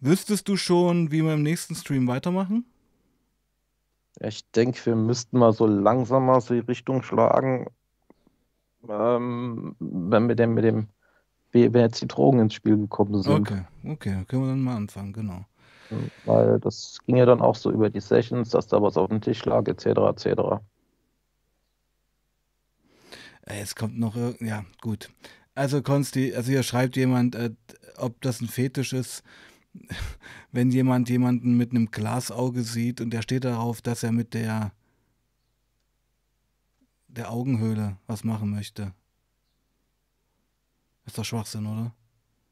[0.00, 2.64] wüsstest du schon, wie wir im nächsten Stream weitermachen?
[4.20, 7.66] ich denke, wir müssten mal so langsam mal so die Richtung schlagen,
[8.88, 10.88] ähm, wenn wir denn mit dem,
[11.52, 13.50] wie wenn jetzt die Drogen ins Spiel gekommen sind.
[13.50, 15.44] Okay, okay, können wir dann mal anfangen, genau.
[16.24, 19.20] Weil das ging ja dann auch so über die Sessions, dass da was auf dem
[19.20, 19.86] Tisch lag, etc.
[19.86, 20.60] etc.
[23.46, 25.10] Äh, Jetzt kommt noch, ja, gut.
[25.60, 27.50] Also Konsti, also hier schreibt jemand, äh,
[27.98, 29.22] ob das ein Fetisch ist,
[30.52, 34.72] wenn jemand jemanden mit einem Glasauge sieht und der steht darauf, dass er mit der
[37.08, 38.94] der Augenhöhle was machen möchte.
[41.04, 41.92] Ist doch Schwachsinn, oder?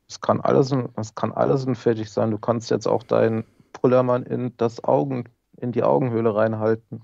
[0.07, 2.31] Es kann alles, ein- es kann alles ein Fetisch sein.
[2.31, 5.25] Du kannst jetzt auch deinen Pullermann in das Augen,
[5.57, 7.01] in die Augenhöhle reinhalten.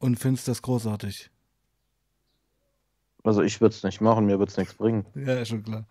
[0.00, 1.30] Und findest das großartig.
[3.24, 5.06] Also ich würde es nicht machen, mir würde es nichts bringen.
[5.14, 5.84] Ja, ist schon klar.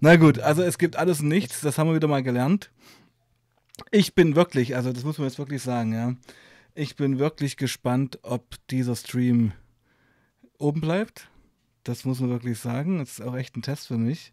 [0.00, 2.70] Na gut, also es gibt alles und nichts, das haben wir wieder mal gelernt.
[3.90, 6.14] Ich bin wirklich, also das muss man jetzt wirklich sagen, ja.
[6.74, 9.52] Ich bin wirklich gespannt, ob dieser Stream
[10.58, 11.28] oben bleibt.
[11.84, 12.98] Das muss man wirklich sagen.
[12.98, 14.32] Das ist auch echt ein Test für mich.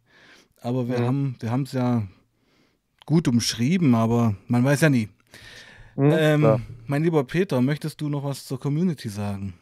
[0.59, 1.05] Aber wir Mhm.
[1.05, 2.07] haben, wir haben es ja
[3.05, 5.09] gut umschrieben, aber man weiß ja nie.
[5.95, 9.53] Hm, Ähm, mein lieber Peter, möchtest du noch was zur Community sagen?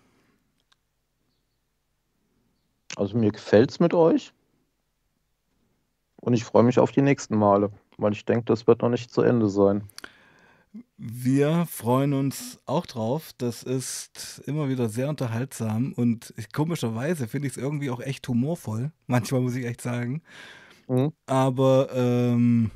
[2.96, 4.34] Also mir gefällt es mit euch.
[6.22, 9.12] Und ich freue mich auf die nächsten Male, weil ich denke, das wird noch nicht
[9.12, 9.84] zu Ende sein.
[10.98, 13.32] Wir freuen uns auch drauf.
[13.38, 18.92] Das ist immer wieder sehr unterhaltsam und komischerweise finde ich es irgendwie auch echt humorvoll.
[19.08, 20.22] Manchmal muss ich echt sagen.
[20.88, 21.14] Mhm.
[21.26, 22.72] Aber ähm,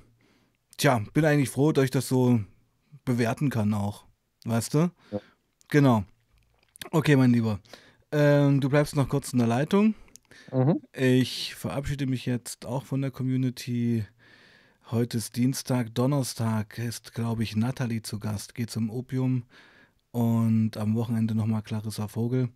[0.77, 2.39] tja, bin eigentlich froh, dass ich das so
[3.05, 4.05] bewerten kann auch.
[4.45, 4.89] Weißt du?
[5.11, 5.19] Ja.
[5.69, 6.03] Genau.
[6.91, 7.59] Okay, mein Lieber.
[8.11, 9.95] Ähm, du bleibst noch kurz in der Leitung.
[10.51, 10.81] Mhm.
[10.93, 14.05] Ich verabschiede mich jetzt auch von der Community.
[14.91, 18.55] Heute ist Dienstag, Donnerstag ist, glaube ich, Nathalie zu Gast.
[18.55, 19.43] Geht um Opium
[20.11, 22.49] und am Wochenende nochmal Clarissa Vogel.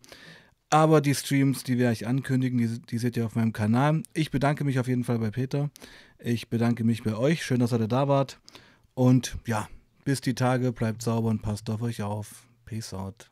[0.69, 4.03] Aber die Streams, die werde ich ankündigen, die, die seht ihr auf meinem Kanal.
[4.13, 5.69] Ich bedanke mich auf jeden Fall bei Peter.
[6.19, 7.45] Ich bedanke mich bei euch.
[7.45, 8.39] Schön, dass ihr da wart.
[8.93, 9.69] Und ja,
[10.03, 12.47] bis die Tage, bleibt sauber und passt auf euch auf.
[12.65, 13.31] Peace out.